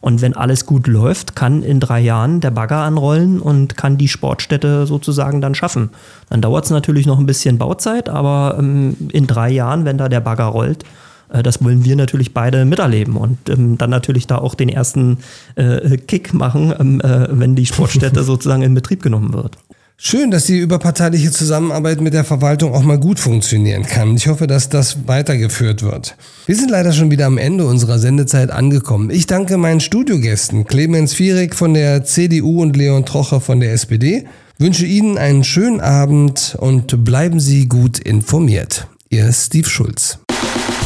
Und 0.00 0.20
wenn 0.20 0.34
alles 0.34 0.66
gut 0.66 0.86
läuft, 0.86 1.34
kann 1.34 1.62
in 1.62 1.80
drei 1.80 1.98
Jahren 2.00 2.40
der 2.40 2.50
Bagger 2.50 2.78
anrollen 2.78 3.40
und 3.40 3.76
kann 3.78 3.96
die 3.96 4.08
Sportstätte 4.08 4.86
sozusagen 4.86 5.40
dann 5.40 5.54
schaffen. 5.54 5.90
Dann 6.28 6.42
dauert 6.42 6.66
es 6.66 6.70
natürlich 6.70 7.06
noch 7.06 7.18
ein 7.18 7.24
bisschen 7.24 7.56
Bauzeit, 7.56 8.10
aber 8.10 8.56
ähm, 8.58 8.96
in 9.12 9.26
drei 9.26 9.50
Jahren, 9.50 9.86
wenn 9.86 9.96
da 9.96 10.10
der 10.10 10.20
Bagger 10.20 10.44
rollt, 10.44 10.84
äh, 11.30 11.42
das 11.42 11.62
wollen 11.64 11.84
wir 11.84 11.96
natürlich 11.96 12.34
beide 12.34 12.64
miterleben 12.64 13.16
und 13.16 13.48
ähm, 13.48 13.78
dann 13.78 13.90
natürlich 13.90 14.26
da 14.26 14.38
auch 14.38 14.54
den 14.54 14.68
ersten 14.68 15.18
äh, 15.54 15.96
Kick 15.96 16.34
machen, 16.34 16.74
ähm, 16.78 17.00
äh, 17.00 17.26
wenn 17.30 17.54
die 17.54 17.66
Sportstätte 17.66 18.22
sozusagen 18.24 18.62
in 18.62 18.74
Betrieb 18.74 19.02
genommen 19.02 19.32
wird. 19.32 19.56
Schön, 19.96 20.32
dass 20.32 20.46
die 20.46 20.58
überparteiliche 20.58 21.30
Zusammenarbeit 21.30 22.00
mit 22.00 22.14
der 22.14 22.24
Verwaltung 22.24 22.74
auch 22.74 22.82
mal 22.82 22.98
gut 22.98 23.20
funktionieren 23.20 23.84
kann. 23.84 24.16
Ich 24.16 24.26
hoffe, 24.26 24.48
dass 24.48 24.68
das 24.68 25.06
weitergeführt 25.06 25.82
wird. 25.82 26.16
Wir 26.46 26.56
sind 26.56 26.70
leider 26.70 26.92
schon 26.92 27.12
wieder 27.12 27.26
am 27.26 27.38
Ende 27.38 27.64
unserer 27.64 28.00
Sendezeit 28.00 28.50
angekommen. 28.50 29.10
Ich 29.10 29.26
danke 29.26 29.56
meinen 29.56 29.80
Studiogästen 29.80 30.66
Clemens 30.66 31.14
Vierig 31.14 31.54
von 31.54 31.74
der 31.74 32.04
CDU 32.04 32.60
und 32.60 32.76
Leon 32.76 33.06
Trocher 33.06 33.40
von 33.40 33.60
der 33.60 33.72
SPD. 33.72 34.26
Wünsche 34.58 34.84
Ihnen 34.84 35.16
einen 35.16 35.44
schönen 35.44 35.80
Abend 35.80 36.56
und 36.58 37.04
bleiben 37.04 37.38
Sie 37.38 37.68
gut 37.68 38.00
informiert. 38.00 38.88
Ihr 39.10 39.32
Steve 39.32 39.68
Schulz. 39.68 40.18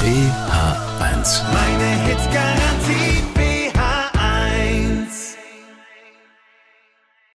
BH1. 0.00 1.42
Meine 1.52 1.97